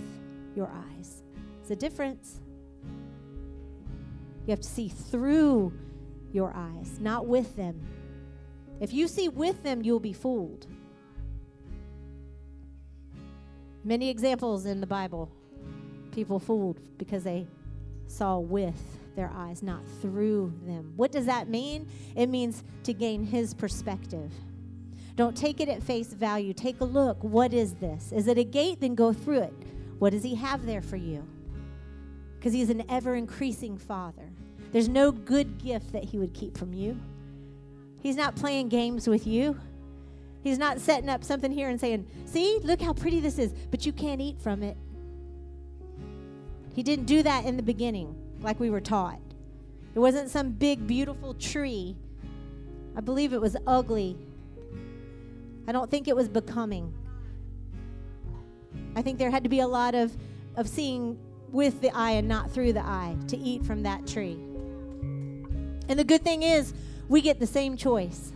your 0.56 0.70
eyes. 0.70 1.24
It's 1.62 1.72
a 1.72 1.76
difference. 1.76 2.42
You 4.46 4.52
have 4.52 4.60
to 4.60 4.68
see 4.68 4.90
through 4.90 5.72
your 6.34 6.54
eyes, 6.54 7.00
not 7.00 7.28
with 7.28 7.56
them. 7.56 7.80
If 8.82 8.94
you 8.94 9.08
see 9.08 9.30
with 9.30 9.64
them, 9.64 9.82
you'll 9.82 10.02
be 10.02 10.12
fooled. 10.12 10.68
Many 13.84 14.10
examples 14.10 14.66
in 14.66 14.80
the 14.80 14.88
Bible. 14.88 15.30
People 16.12 16.40
fooled 16.40 16.80
because 16.98 17.24
they 17.24 17.48
saw 18.08 18.40
with 18.40 18.76
their 19.16 19.32
eyes, 19.36 19.62
not 19.62 19.82
through 20.02 20.54
them. 20.66 20.94
What 20.96 21.12
does 21.12 21.26
that 21.26 21.50
mean? 21.50 21.88
It 22.16 22.28
means 22.28 22.64
to 22.84 22.94
gain 22.94 23.26
his 23.26 23.54
perspective. 23.54 24.32
Don't 25.16 25.38
take 25.38 25.60
it 25.60 25.70
at 25.70 25.84
face 25.84 26.14
value. 26.14 26.54
Take 26.54 26.82
a 26.82 26.86
look. 26.86 27.24
What 27.24 27.54
is 27.54 27.74
this? 27.76 28.12
Is 28.12 28.28
it 28.28 28.38
a 28.38 28.44
gate? 28.44 28.80
Then 28.80 28.96
go 28.96 29.14
through 29.14 29.42
it. 29.42 29.54
What 30.00 30.12
does 30.12 30.24
he 30.24 30.36
have 30.36 30.66
there 30.66 30.82
for 30.82 30.96
you? 30.96 31.28
Because 32.38 32.54
he's 32.54 32.70
an 32.70 32.84
ever 32.90 33.16
increasing 33.16 33.78
father. 33.78 34.30
There's 34.72 34.90
no 34.90 35.12
good 35.12 35.62
gift 35.62 35.92
that 35.94 36.04
he 36.04 36.18
would 36.18 36.34
keep 36.34 36.58
from 36.58 36.74
you. 36.74 37.00
He's 38.02 38.16
not 38.16 38.36
playing 38.36 38.70
games 38.70 39.08
with 39.08 39.28
you. 39.28 39.58
He's 40.44 40.58
not 40.58 40.82
setting 40.82 41.10
up 41.10 41.24
something 41.24 41.52
here 41.52 41.70
and 41.70 41.80
saying, 41.80 42.06
See, 42.26 42.60
look 42.64 42.82
how 42.82 42.94
pretty 42.94 43.22
this 43.22 43.40
is, 43.40 43.54
but 43.72 43.86
you 43.86 43.94
can't 43.94 44.20
eat 44.20 44.42
from 44.42 44.62
it. 44.62 44.76
He 46.76 46.84
didn't 46.84 47.06
do 47.06 47.24
that 47.24 47.46
in 47.46 47.56
the 47.56 47.64
beginning 47.64 48.16
like 48.42 48.60
we 48.60 48.70
were 48.70 48.82
taught. 48.82 49.20
It 49.96 50.00
wasn't 50.00 50.30
some 50.30 50.52
big, 50.52 50.86
beautiful 50.86 51.34
tree. 51.36 51.96
I 52.96 53.02
believe 53.02 53.32
it 53.32 53.40
was 53.40 53.56
ugly. 53.66 54.18
I 55.68 55.72
don't 55.72 55.90
think 55.90 56.08
it 56.08 56.16
was 56.16 56.28
becoming. 56.28 56.94
I 58.96 59.02
think 59.02 59.18
there 59.18 59.32
had 59.32 59.44
to 59.44 59.50
be 59.50 59.62
a 59.62 59.68
lot 59.68 59.96
of, 59.96 60.12
of 60.58 60.68
seeing 60.68 61.18
with 61.52 61.80
the 61.80 61.96
eye 61.96 62.12
and 62.12 62.28
not 62.28 62.52
through 62.52 62.74
the 62.74 62.82
eye 62.82 63.16
to 63.28 63.38
eat 63.38 63.64
from 63.64 63.84
that 63.84 64.06
tree. 64.06 64.38
And 65.88 65.98
the 65.98 66.04
good 66.04 66.24
thing 66.24 66.44
is, 66.44 66.74
we 67.08 67.22
get 67.22 67.40
the 67.40 67.48
same 67.48 67.78
choice. 67.78 68.33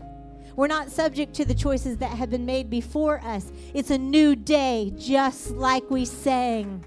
We're 0.57 0.65
not 0.65 0.89
subject 0.89 1.35
to 1.35 1.45
the 1.45 1.53
choices 1.53 1.97
that 1.97 2.09
have 2.09 2.31
been 2.31 2.47
made 2.47 2.67
before 2.67 3.23
us. 3.23 3.51
It's 3.75 3.91
a 3.91 3.97
new 3.97 4.35
day, 4.35 4.91
just 4.97 5.51
like 5.51 5.87
we 5.91 6.03
sang. 6.03 6.83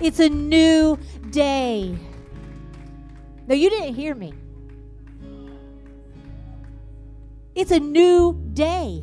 It's 0.00 0.20
a 0.20 0.28
new 0.28 0.96
day. 1.30 1.98
No, 3.48 3.54
you 3.56 3.68
didn't 3.68 3.94
hear 3.94 4.14
me. 4.14 4.32
It's 7.56 7.72
a 7.72 7.80
new 7.80 8.40
day. 8.54 9.02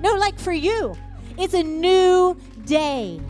No, 0.00 0.14
like 0.14 0.38
for 0.38 0.52
you, 0.52 0.94
it's 1.36 1.54
a 1.54 1.64
new 1.64 2.36
day. 2.64 3.20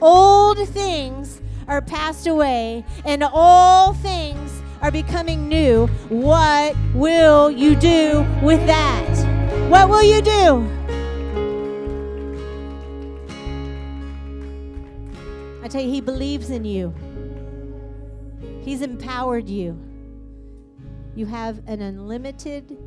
Old 0.00 0.66
things 0.70 1.42
are 1.66 1.82
passed 1.82 2.26
away, 2.26 2.86
and 3.04 3.22
all 3.22 3.92
things 3.92 4.62
are 4.80 4.90
becoming 4.90 5.48
new. 5.48 5.86
What 6.08 6.76
will 6.94 7.50
you 7.50 7.74
do 7.74 8.26
with 8.42 8.64
that? 8.66 9.68
What 9.68 9.88
will 9.88 10.02
you 10.02 10.22
do? 10.22 10.66
I 15.62 15.68
tell 15.68 15.82
you, 15.82 15.90
He 15.90 16.00
believes 16.00 16.50
in 16.50 16.64
you, 16.64 16.94
He's 18.62 18.82
empowered 18.82 19.48
you. 19.48 19.78
You 21.14 21.26
have 21.26 21.60
an 21.66 21.82
unlimited 21.82 22.78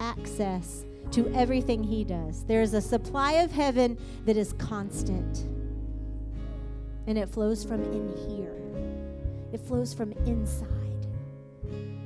access 0.00 0.84
to 1.12 1.32
everything 1.34 1.82
He 1.84 2.04
does. 2.04 2.44
There 2.44 2.62
is 2.62 2.74
a 2.74 2.80
supply 2.80 3.32
of 3.34 3.52
heaven 3.52 3.96
that 4.26 4.36
is 4.36 4.52
constant, 4.54 5.48
and 7.06 7.16
it 7.16 7.28
flows 7.28 7.64
from 7.64 7.82
in 7.84 8.14
here, 8.28 8.54
it 9.52 9.60
flows 9.60 9.94
from 9.94 10.12
inside. 10.26 10.79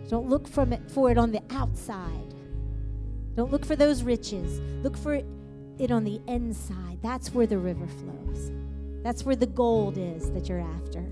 Don't 0.08 0.28
look 0.28 0.46
from 0.46 0.72
it, 0.72 0.90
for 0.90 1.10
it 1.10 1.18
on 1.18 1.32
the 1.32 1.42
outside. 1.50 2.34
Don't 3.34 3.50
look 3.50 3.64
for 3.64 3.76
those 3.76 4.02
riches. 4.02 4.60
Look 4.82 4.96
for 4.96 5.14
it 5.78 5.90
on 5.90 6.04
the 6.04 6.20
inside. 6.28 6.98
That's 7.02 7.34
where 7.34 7.46
the 7.46 7.58
river 7.58 7.86
flows. 7.86 8.52
That's 9.02 9.24
where 9.24 9.36
the 9.36 9.46
gold 9.46 9.98
is 9.98 10.30
that 10.32 10.48
you're 10.48 10.60
after. 10.60 11.04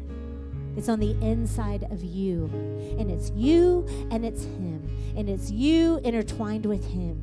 It's 0.76 0.88
on 0.88 1.00
the 1.00 1.12
inside 1.20 1.85
of 1.90 2.02
you. 2.02 2.50
And 2.98 3.11
it's 3.11 3.31
you 3.33 3.87
and 4.11 4.24
it's 4.24 4.44
Him. 4.44 4.88
And 5.16 5.28
it's 5.28 5.50
you 5.50 5.98
intertwined 6.05 6.64
with 6.64 6.85
Him. 6.85 7.20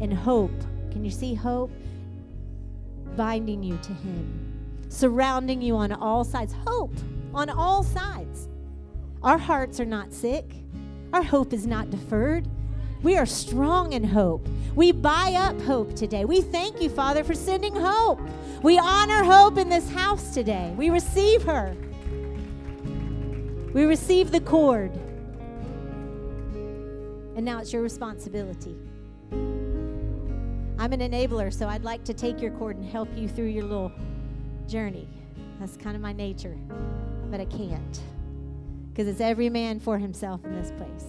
And 0.00 0.12
hope. 0.12 0.52
Can 0.90 1.04
you 1.04 1.10
see 1.10 1.34
hope? 1.34 1.70
Binding 3.16 3.62
you 3.62 3.76
to 3.78 3.92
Him, 3.92 4.86
surrounding 4.88 5.60
you 5.60 5.76
on 5.76 5.90
all 5.92 6.22
sides. 6.22 6.54
Hope 6.66 6.94
on 7.34 7.50
all 7.50 7.82
sides. 7.82 8.48
Our 9.22 9.38
hearts 9.38 9.80
are 9.80 9.84
not 9.84 10.12
sick, 10.12 10.44
our 11.12 11.22
hope 11.22 11.52
is 11.52 11.66
not 11.66 11.90
deferred. 11.90 12.46
We 13.02 13.16
are 13.16 13.26
strong 13.26 13.92
in 13.92 14.04
hope. 14.04 14.48
We 14.74 14.92
buy 14.92 15.34
up 15.36 15.60
hope 15.62 15.94
today. 15.94 16.24
We 16.24 16.40
thank 16.40 16.80
you, 16.80 16.88
Father, 16.88 17.22
for 17.24 17.34
sending 17.34 17.74
hope. 17.74 18.20
We 18.62 18.78
honor 18.78 19.22
hope 19.22 19.56
in 19.56 19.68
this 19.68 19.88
house 19.90 20.34
today. 20.34 20.74
We 20.76 20.90
receive 20.90 21.42
her. 21.44 21.76
We 23.72 23.84
receive 23.84 24.32
the 24.32 24.40
cord. 24.40 24.92
And 27.36 27.44
now 27.44 27.60
it's 27.60 27.72
your 27.72 27.82
responsibility. 27.82 28.76
I'm 29.30 30.92
an 30.92 31.00
enabler, 31.00 31.52
so 31.52 31.68
I'd 31.68 31.84
like 31.84 32.04
to 32.04 32.14
take 32.14 32.40
your 32.40 32.50
cord 32.52 32.76
and 32.76 32.84
help 32.84 33.08
you 33.16 33.28
through 33.28 33.46
your 33.46 33.64
little 33.64 33.92
journey. 34.68 35.08
That's 35.60 35.76
kind 35.76 35.96
of 35.96 36.02
my 36.02 36.12
nature, 36.12 36.56
but 37.30 37.40
I 37.40 37.44
can't 37.46 38.00
because 38.98 39.08
it's 39.08 39.20
every 39.20 39.48
man 39.48 39.78
for 39.78 39.96
himself 39.96 40.44
in 40.44 40.60
this 40.60 40.72
place. 40.72 41.04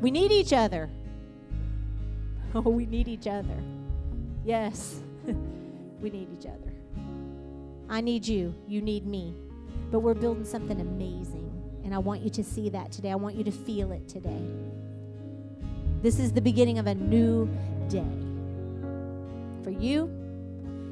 We 0.00 0.12
need 0.12 0.30
each 0.30 0.52
other. 0.52 0.88
Oh, 2.54 2.62
we 2.62 2.86
need 2.86 3.08
each 3.08 3.26
other. 3.26 3.62
Yes, 4.42 5.02
we 6.00 6.08
need 6.08 6.28
each 6.32 6.46
other. 6.46 6.72
I 7.90 8.00
need 8.00 8.26
you. 8.26 8.54
You 8.66 8.80
need 8.80 9.06
me. 9.06 9.34
But 9.90 9.98
we're 9.98 10.14
building 10.14 10.46
something 10.46 10.80
amazing. 10.80 11.52
And 11.84 11.94
I 11.94 11.98
want 11.98 12.22
you 12.22 12.30
to 12.30 12.42
see 12.42 12.70
that 12.70 12.90
today. 12.90 13.10
I 13.10 13.16
want 13.16 13.36
you 13.36 13.44
to 13.44 13.52
feel 13.52 13.92
it 13.92 14.08
today. 14.08 14.42
This 16.00 16.18
is 16.18 16.32
the 16.32 16.40
beginning 16.40 16.78
of 16.78 16.86
a 16.86 16.94
new 16.94 17.46
day 17.88 18.16
for 19.62 19.70
you 19.70 20.04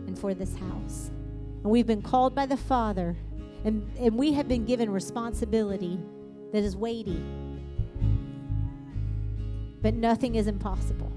and 0.07 0.19
for 0.19 0.35
this 0.35 0.55
house. 0.57 1.11
And 1.63 1.73
we've 1.73 1.87
been 1.87 2.03
called 2.03 2.35
by 2.35 2.45
the 2.45 2.59
Father, 2.59 3.17
and, 3.65 3.91
and 3.99 4.15
we 4.19 4.35
have 4.35 4.47
been 4.47 4.67
given 4.67 4.91
responsibility 4.91 5.99
that 6.57 6.65
is 6.65 6.75
weighty. 6.75 7.23
But 9.83 9.93
nothing 9.93 10.37
is 10.37 10.47
impossible. 10.47 11.13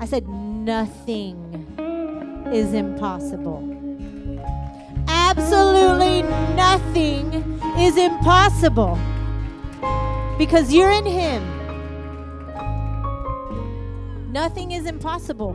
I 0.00 0.06
said, 0.06 0.26
nothing 0.26 1.36
is 2.50 2.72
impossible. 2.72 3.60
Absolutely 5.06 6.22
nothing 6.56 7.60
is 7.78 7.98
impossible 7.98 8.98
because 10.38 10.72
you're 10.72 10.90
in 10.90 11.04
Him. 11.04 11.42
Nothing 14.32 14.72
is 14.72 14.86
impossible. 14.86 15.54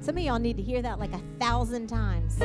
Some 0.00 0.16
of 0.16 0.22
y'all 0.22 0.38
need 0.38 0.56
to 0.56 0.62
hear 0.62 0.80
that 0.80 0.98
like 0.98 1.12
a 1.12 1.20
thousand 1.38 1.88
times. 1.88 2.38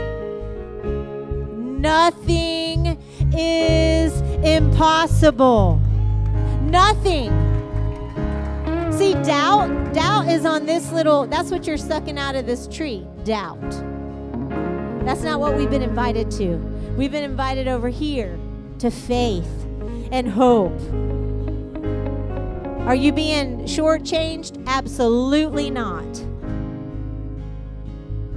Nothing 1.80 2.67
is 3.36 4.20
impossible. 4.44 5.82
Nothing. 6.62 7.32
See, 8.92 9.14
doubt, 9.24 9.94
doubt 9.94 10.28
is 10.28 10.46
on 10.46 10.66
this 10.66 10.92
little, 10.92 11.28
that's 11.28 11.52
what 11.52 11.68
you're 11.68 11.78
sucking 11.78 12.18
out 12.18 12.36
of 12.36 12.46
this 12.46 12.68
tree. 12.68 13.06
Doubt. 13.24 13.72
That's 15.06 15.22
not 15.22 15.40
what 15.40 15.56
we've 15.56 15.70
been 15.70 15.84
invited 15.84 16.32
to. 16.32 16.58
We've 16.98 17.12
been 17.12 17.24
invited 17.24 17.68
over 17.68 17.90
here 17.90 18.38
to 18.80 18.90
faith 18.90 19.48
and 20.12 20.28
hope. 20.28 20.80
Are 22.88 22.96
you 22.96 23.12
being 23.12 23.64
shortchanged? 23.64 24.66
Absolutely 24.66 25.70
not. 25.70 26.06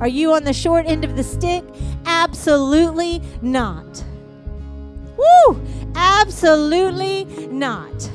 Are 0.01 0.09
you 0.09 0.33
on 0.33 0.45
the 0.45 0.53
short 0.53 0.87
end 0.87 1.05
of 1.05 1.17
the 1.17 1.23
stick? 1.23 1.63
Absolutely 2.07 3.23
not. 3.43 4.05
Woo! 5.21 5.61
Absolutely 5.95 7.25
not. 7.49 8.11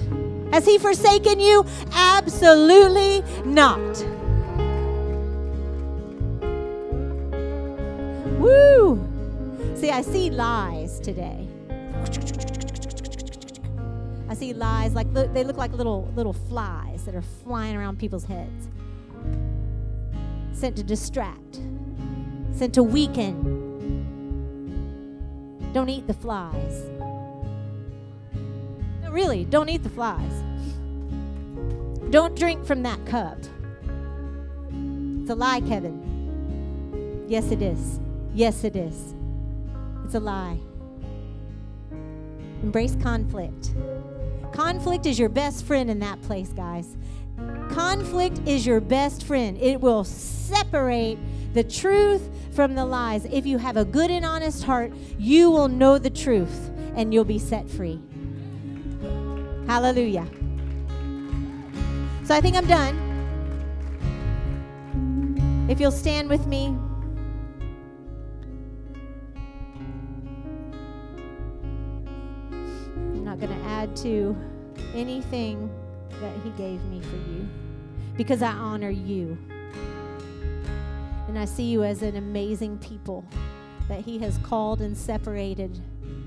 Has 0.51 0.65
he 0.65 0.77
forsaken 0.77 1.39
you? 1.39 1.65
Absolutely 1.93 3.23
not. 3.45 3.79
Woo! 8.39 8.99
See, 9.75 9.91
I 9.91 10.01
see 10.01 10.29
lies 10.29 10.99
today. 10.99 11.47
I 14.27 14.33
see 14.33 14.53
lies 14.53 14.93
like 14.93 15.13
they 15.13 15.43
look 15.43 15.57
like 15.57 15.71
little 15.73 16.11
little 16.15 16.33
flies 16.33 17.05
that 17.05 17.15
are 17.15 17.21
flying 17.43 17.75
around 17.75 17.99
people's 17.99 18.25
heads. 18.25 18.69
Sent 20.53 20.75
to 20.77 20.83
distract 20.83 21.59
sent 22.55 22.73
to 22.73 22.83
weaken. 22.83 23.51
Don't 25.73 25.89
eat 25.89 26.07
the 26.07 26.13
flies. 26.13 26.94
Really, 29.16 29.45
don't 29.45 29.70
eat 29.70 29.82
the 29.82 29.89
flies. 29.89 30.43
Don't 32.09 32.36
drink 32.36 32.66
from 32.66 32.84
that 32.84 33.05
cup. 33.05 33.38
It's 35.22 35.30
a 35.30 35.36
lie, 35.36 35.61
Kevin. 35.61 37.24
Yes, 37.26 37.49
it 37.49 37.61
is. 37.61 38.01
Yes, 38.34 38.66
it 38.66 38.76
is. 38.76 39.16
It's 40.03 40.16
a 40.16 40.20
lie. 40.20 40.57
Embrace 42.61 42.97
conflict. 43.01 43.74
Conflict 44.51 45.05
is 45.05 45.18
your 45.18 45.30
best 45.30 45.63
friend 45.63 45.89
in 45.89 45.99
that 45.99 46.22
place, 46.24 46.49
guys. 46.49 46.97
Conflict 47.70 48.41
is 48.45 48.66
your 48.66 48.82
best 48.82 49.24
friend. 49.24 49.57
It 49.61 49.80
will 49.80 50.03
separate 50.03 51.18
the 51.53 51.63
truth 51.63 52.30
from 52.51 52.76
the 52.76 52.86
lies. 52.86 53.24
If 53.24 53.45
you 53.45 53.59
have 53.59 53.78
a 53.78 53.86
good 53.86 54.11
and 54.11 54.26
honest 54.26 54.66
heart, 54.66 54.91
you 55.18 55.49
will 55.51 55.70
know 55.70 55.97
the 55.97 56.09
truth 56.09 56.70
and 56.97 57.13
you'll 57.13 57.24
be 57.24 57.39
set 57.39 57.70
free. 57.70 58.01
Hallelujah. 59.76 60.26
So 62.23 62.34
I 62.34 62.39
think 62.39 62.55
I'm 62.55 62.65
done. 62.65 62.95
If 65.69 65.82
you'll 65.82 65.91
stand 65.91 66.30
with 66.30 66.47
me. 66.47 66.67
I'm 72.95 73.26
not 73.26 73.38
going 73.41 73.51
to 73.51 73.65
add 73.65 73.93
to 73.97 74.34
anything 74.93 75.69
that 76.21 76.34
He 76.45 76.51
gave 76.51 76.82
me 76.86 77.01
for 77.01 77.17
you 77.30 77.45
because 78.15 78.41
I 78.41 78.51
honor 78.51 78.91
you. 78.91 79.38
And 81.28 81.38
I 81.38 81.43
see 81.43 81.65
you 81.65 81.84
as 81.84 82.01
an 82.01 82.15
amazing 82.15 82.78
people 82.78 83.26
that 83.89 83.99
He 83.99 84.19
has 84.19 84.38
called 84.38 84.80
and 84.80 84.97
separated 84.97 85.82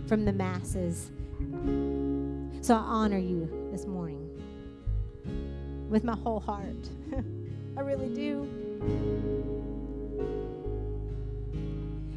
from 0.07 0.27
the 0.27 0.35
masses. 0.35 1.11
So 2.61 2.75
I 2.75 2.79
honor 2.79 3.19
you 3.19 3.49
this 3.71 3.87
morning 3.87 4.29
with 5.89 6.05
my 6.05 6.15
whole 6.17 6.41
heart. 6.41 6.67
I 7.77 7.81
really 7.81 8.13
do. 8.15 8.47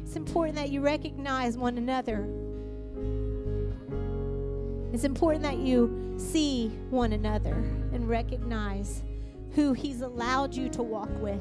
It's 0.04 0.16
important 0.16 0.56
that 0.56 0.70
you 0.70 0.80
recognize 0.80 1.56
one 1.56 1.78
another. 1.78 2.26
It's 4.92 5.04
important 5.04 5.42
that 5.44 5.58
you 5.58 6.14
see 6.18 6.68
one 6.90 7.12
another 7.12 7.54
and 7.92 8.06
recognize 8.08 9.02
who 9.54 9.72
He's 9.72 10.02
allowed 10.02 10.54
you 10.54 10.68
to 10.70 10.82
walk 10.82 11.10
with. 11.22 11.40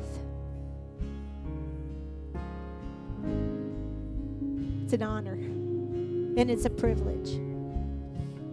It's 4.84 4.94
an 4.94 5.04
honor 5.04 5.34
and 5.34 6.50
it's 6.50 6.66
a 6.66 6.70
privilege. 6.70 7.51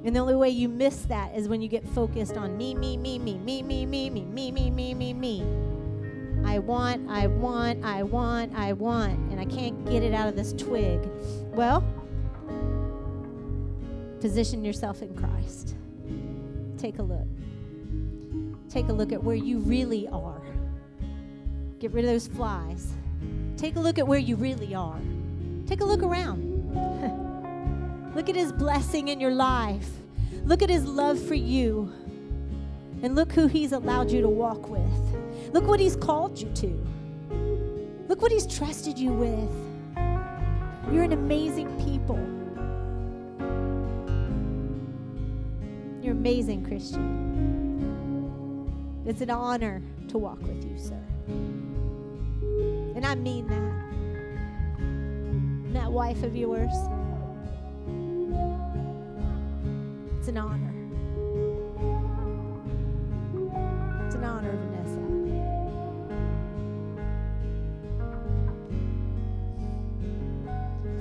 And 0.04 0.14
the 0.14 0.20
only 0.20 0.36
way 0.36 0.48
you 0.50 0.68
miss 0.68 1.02
that 1.06 1.34
is 1.34 1.48
when 1.48 1.60
you 1.60 1.68
get 1.68 1.86
focused 1.88 2.36
on 2.36 2.56
me, 2.56 2.74
me, 2.74 2.96
me, 2.96 3.18
me, 3.18 3.38
me, 3.38 3.62
me, 3.62 3.84
me, 3.84 4.10
me, 4.10 4.24
me, 4.24 4.50
me, 4.50 4.70
me, 4.70 4.94
me, 4.94 5.12
me. 5.12 5.42
I 6.44 6.60
want, 6.60 7.10
I 7.10 7.26
want, 7.26 7.84
I 7.84 8.02
want, 8.04 8.54
I 8.54 8.72
want, 8.72 9.18
and 9.30 9.40
I 9.40 9.44
can't 9.44 9.84
get 9.84 10.02
it 10.02 10.14
out 10.14 10.28
of 10.28 10.36
this 10.36 10.52
twig. 10.52 11.00
Well, 11.52 11.84
position 14.20 14.64
yourself 14.64 15.02
in 15.02 15.14
Christ. 15.14 15.74
Take 16.78 16.98
a 16.98 17.02
look. 17.02 17.26
Take 18.70 18.88
a 18.88 18.92
look 18.92 19.12
at 19.12 19.22
where 19.22 19.36
you 19.36 19.58
really 19.58 20.06
are. 20.08 20.40
Get 21.80 21.92
rid 21.92 22.04
of 22.04 22.10
those 22.10 22.28
flies. 22.28 22.92
Take 23.56 23.76
a 23.76 23.80
look 23.80 23.98
at 23.98 24.06
where 24.06 24.18
you 24.18 24.36
really 24.36 24.74
are. 24.74 25.00
Take 25.66 25.80
a 25.80 25.84
look 25.84 26.02
around. 26.02 26.47
Look 28.18 28.28
at 28.28 28.34
His 28.34 28.50
blessing 28.50 29.06
in 29.06 29.20
your 29.20 29.30
life. 29.30 29.88
Look 30.42 30.60
at 30.60 30.68
His 30.68 30.84
love 30.84 31.22
for 31.22 31.36
you. 31.36 31.92
And 33.00 33.14
look 33.14 33.30
who 33.30 33.46
He's 33.46 33.70
allowed 33.70 34.10
you 34.10 34.20
to 34.22 34.28
walk 34.28 34.68
with. 34.68 35.52
Look 35.54 35.68
what 35.68 35.78
He's 35.78 35.94
called 35.94 36.36
you 36.36 36.50
to. 36.54 36.86
Look 38.08 38.20
what 38.20 38.32
He's 38.32 38.44
trusted 38.44 38.98
you 38.98 39.12
with. 39.12 39.48
You're 40.92 41.04
an 41.04 41.12
amazing 41.12 41.68
people. 41.84 42.18
You're 46.02 46.14
amazing, 46.14 46.64
Christian. 46.66 47.04
It's 49.06 49.20
an 49.20 49.30
honor 49.30 49.80
to 50.08 50.18
walk 50.18 50.42
with 50.42 50.64
you, 50.64 50.76
sir. 50.76 51.00
And 52.96 53.06
I 53.06 53.14
mean 53.14 53.46
that. 53.46 53.62
And 54.80 55.76
that 55.76 55.92
wife 55.92 56.24
of 56.24 56.34
yours, 56.34 56.72
it's 60.28 60.36
an 60.36 60.44
honor. 60.44 60.74
It's 64.04 64.14
an 64.14 64.24
honor, 64.24 64.52
Vanessa. 64.52 65.00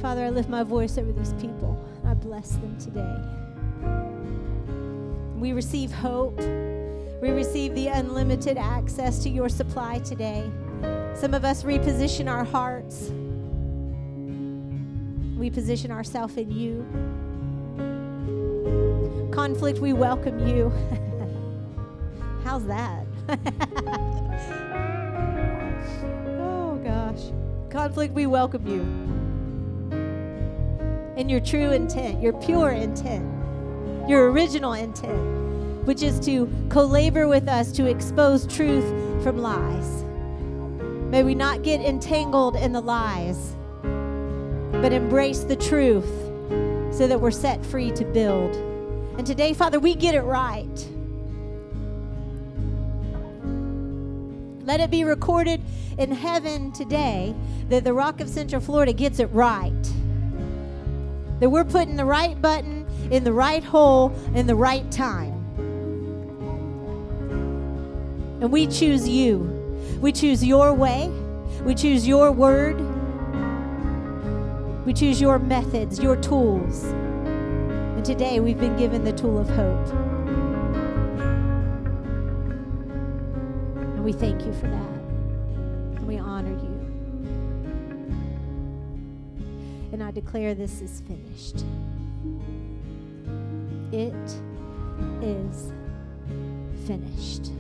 Father, 0.02 0.24
I 0.24 0.30
lift 0.30 0.48
my 0.48 0.64
voice 0.64 0.98
over 0.98 1.12
these 1.12 1.34
people. 1.34 1.78
I 2.06 2.14
bless 2.14 2.52
them 2.52 2.78
today. 2.80 3.18
We 5.38 5.52
receive 5.52 5.92
hope. 5.92 6.40
We 7.22 7.32
receive 7.32 7.76
the 7.76 7.88
unlimited 7.88 8.58
access 8.58 9.20
to 9.24 9.30
your 9.30 9.50
supply 9.50 10.00
today. 10.00 10.50
Some 11.16 11.34
of 11.34 11.44
us 11.44 11.64
reposition 11.64 12.32
our 12.32 12.46
hearts. 12.46 13.12
We 15.38 15.50
position 15.50 15.92
ourselves 15.92 16.38
in 16.38 16.50
you. 16.50 16.86
Conflict, 19.38 19.78
we 19.78 19.94
welcome 19.94 20.48
you. 20.48 20.74
How's 22.44 22.66
that? 22.66 23.06
oh, 26.40 26.82
gosh. 26.84 27.32
Conflict, 27.70 28.16
we 28.16 28.26
welcome 28.26 28.66
you. 28.66 28.82
In 31.18 31.30
your 31.30 31.40
true 31.40 31.70
intent, 31.70 32.20
your 32.20 32.34
pure 32.34 32.72
intent, 32.72 33.32
your 34.10 34.32
original 34.32 34.74
intent, 34.74 35.86
which 35.86 36.02
is 36.02 36.20
to 36.22 36.52
co 36.70 36.84
labor 36.84 37.28
with 37.28 37.48
us 37.48 37.72
to 37.74 37.86
expose 37.86 38.48
truth 38.48 38.88
from 39.22 39.38
lies. 39.38 40.04
May 41.12 41.22
we 41.22 41.36
not 41.36 41.62
get 41.62 41.80
entangled 41.80 42.56
in 42.56 42.74
the 42.74 42.82
lies, 42.82 43.56
but 44.82 44.92
embrace 44.92 45.42
the 45.42 45.56
truth 45.56 46.10
so 46.92 47.06
that 47.06 47.22
we're 47.22 47.30
set 47.30 47.64
free 47.64 47.92
to 47.92 48.04
build. 48.04 48.77
And 49.18 49.26
today, 49.26 49.54
Father, 49.54 49.80
we 49.80 49.96
get 49.96 50.14
it 50.14 50.22
right. 50.22 50.88
Let 54.64 54.80
it 54.80 54.92
be 54.92 55.04
recorded 55.04 55.62
in 55.98 56.12
heaven 56.12 56.72
today 56.72 57.34
that 57.70 57.84
the 57.84 57.94
Rock 57.94 58.22
of 58.22 58.30
Central 58.30 58.62
Florida 58.62 58.94
gets 58.94 59.20
it 59.20 59.28
right. 59.28 59.72
That 61.40 61.50
we're 61.50 61.64
putting 61.64 61.96
the 61.96 62.06
right 62.06 62.40
button 62.40 62.86
in 63.10 63.24
the 63.24 63.34
right 63.34 63.64
hole 63.64 64.14
in 64.36 64.46
the 64.46 64.56
right 64.56 64.90
time. 64.92 65.34
And 68.40 68.52
we 68.52 68.68
choose 68.68 69.10
you. 69.10 69.40
We 70.00 70.12
choose 70.12 70.44
your 70.44 70.76
way. 70.76 71.08
We 71.64 71.74
choose 71.74 72.08
your 72.08 72.32
word. 72.32 72.78
We 74.86 74.94
choose 74.94 75.20
your 75.20 75.40
methods, 75.40 76.00
your 76.00 76.18
tools. 76.18 76.86
And 77.98 78.06
today 78.06 78.40
we've 78.40 78.60
been 78.60 78.78
given 78.78 79.04
the 79.04 79.12
tool 79.12 79.40
of 79.40 79.50
hope. 79.50 79.90
And 83.96 84.04
we 84.04 84.14
thank 84.14 84.46
you 84.46 84.54
for 84.54 84.68
that. 84.68 84.92
And 85.98 86.08
we 86.08 86.20
honor 86.20 86.52
you. 86.52 86.78
And 89.94 90.04
I 90.04 90.12
declare 90.12 90.54
this 90.54 90.80
is 90.82 91.02
finished. 91.08 91.66
It 93.92 94.14
is 95.24 95.72
finished. 96.86 97.52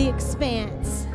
the 0.00 0.08
expanse. 0.08 1.06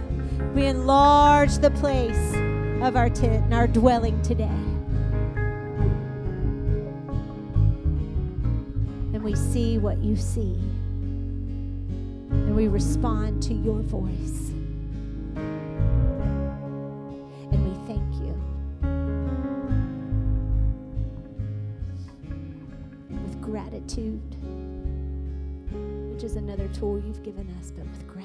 We 0.53 0.67
enlarge 0.67 1.57
the 1.57 1.71
place 1.71 2.35
of 2.83 2.95
our 2.95 3.09
tent 3.09 3.45
and 3.45 3.53
our 3.53 3.65
dwelling 3.65 4.21
today. 4.21 4.43
And 9.13 9.23
we 9.23 9.33
see 9.33 9.79
what 9.79 9.97
you 10.03 10.15
see. 10.15 10.53
And 12.29 12.55
we 12.55 12.67
respond 12.67 13.41
to 13.43 13.55
your 13.55 13.79
voice. 13.79 14.51
And 17.51 17.65
we 17.65 17.73
thank 17.87 18.13
you. 18.21 18.35
With 23.09 23.41
gratitude, 23.41 24.21
which 26.13 26.23
is 26.23 26.35
another 26.35 26.67
tool 26.67 26.99
you've 26.99 27.23
given 27.23 27.49
us, 27.59 27.71
but 27.71 27.87
with 27.87 28.05
gratitude. 28.07 28.24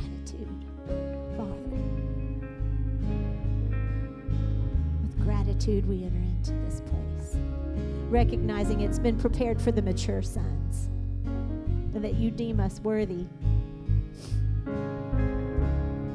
Gratitude, 5.60 5.86
we 5.86 6.04
enter 6.04 6.16
into 6.16 6.52
this 6.64 6.80
place, 6.80 7.36
recognizing 8.08 8.80
it's 8.80 8.98
been 8.98 9.18
prepared 9.18 9.60
for 9.60 9.70
the 9.70 9.82
mature 9.82 10.22
sons, 10.22 10.88
and 11.94 12.02
that 12.02 12.14
you 12.14 12.30
deem 12.30 12.58
us 12.60 12.80
worthy. 12.80 13.26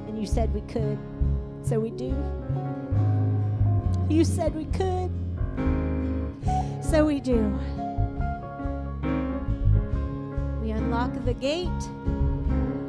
And 0.07 0.19
you 0.19 0.25
said 0.25 0.51
we 0.51 0.61
could, 0.61 0.97
so 1.61 1.79
we 1.79 1.91
do. 1.91 2.15
You 4.09 4.25
said 4.25 4.55
we 4.55 4.65
could, 4.65 5.11
so 6.81 7.05
we 7.05 7.19
do. 7.19 7.59
We 10.63 10.71
unlock 10.71 11.13
the 11.23 11.35
gate 11.35 11.69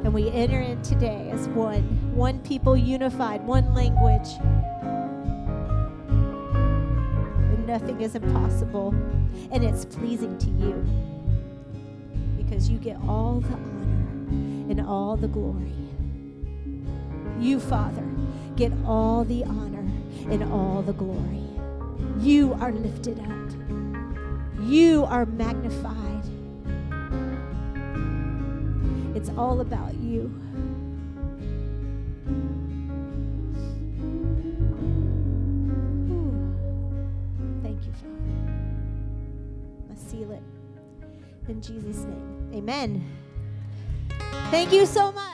and 0.03 0.11
we 0.11 0.31
enter 0.31 0.61
in 0.61 0.81
today 0.81 1.29
as 1.31 1.47
one, 1.49 1.83
one 2.15 2.39
people 2.39 2.75
unified, 2.75 3.45
one 3.45 3.75
language. 3.75 4.29
Nothing 7.67 7.99
is 7.99 8.15
impossible, 8.15 8.95
and 9.51 9.61
it's 9.61 9.83
pleasing 9.83 10.37
to 10.37 10.49
you 10.51 10.73
because 12.37 12.69
you 12.69 12.77
get 12.77 12.97
all 13.07 13.41
the 13.41 13.53
honor 13.53 14.71
and 14.71 14.81
all 14.81 15.17
the 15.17 15.27
glory. 15.27 15.73
You, 17.39 17.59
Father, 17.59 18.05
get 18.55 18.71
all 18.85 19.25
the 19.25 19.43
honor 19.43 19.85
and 20.31 20.43
all 20.51 20.81
the 20.81 20.93
glory. 20.93 21.43
You 22.19 22.53
are 22.53 22.71
lifted 22.71 23.19
up, 23.19 23.51
you 24.61 25.03
are 25.03 25.25
magnified. 25.25 25.93
It's 29.13 29.29
all 29.37 29.59
about 29.59 29.93
you. 29.95 30.31
Jesus' 41.67 42.05
name. 42.05 42.51
Amen. 42.53 43.03
Thank 44.49 44.71
you 44.71 44.85
so 44.85 45.11
much. 45.11 45.26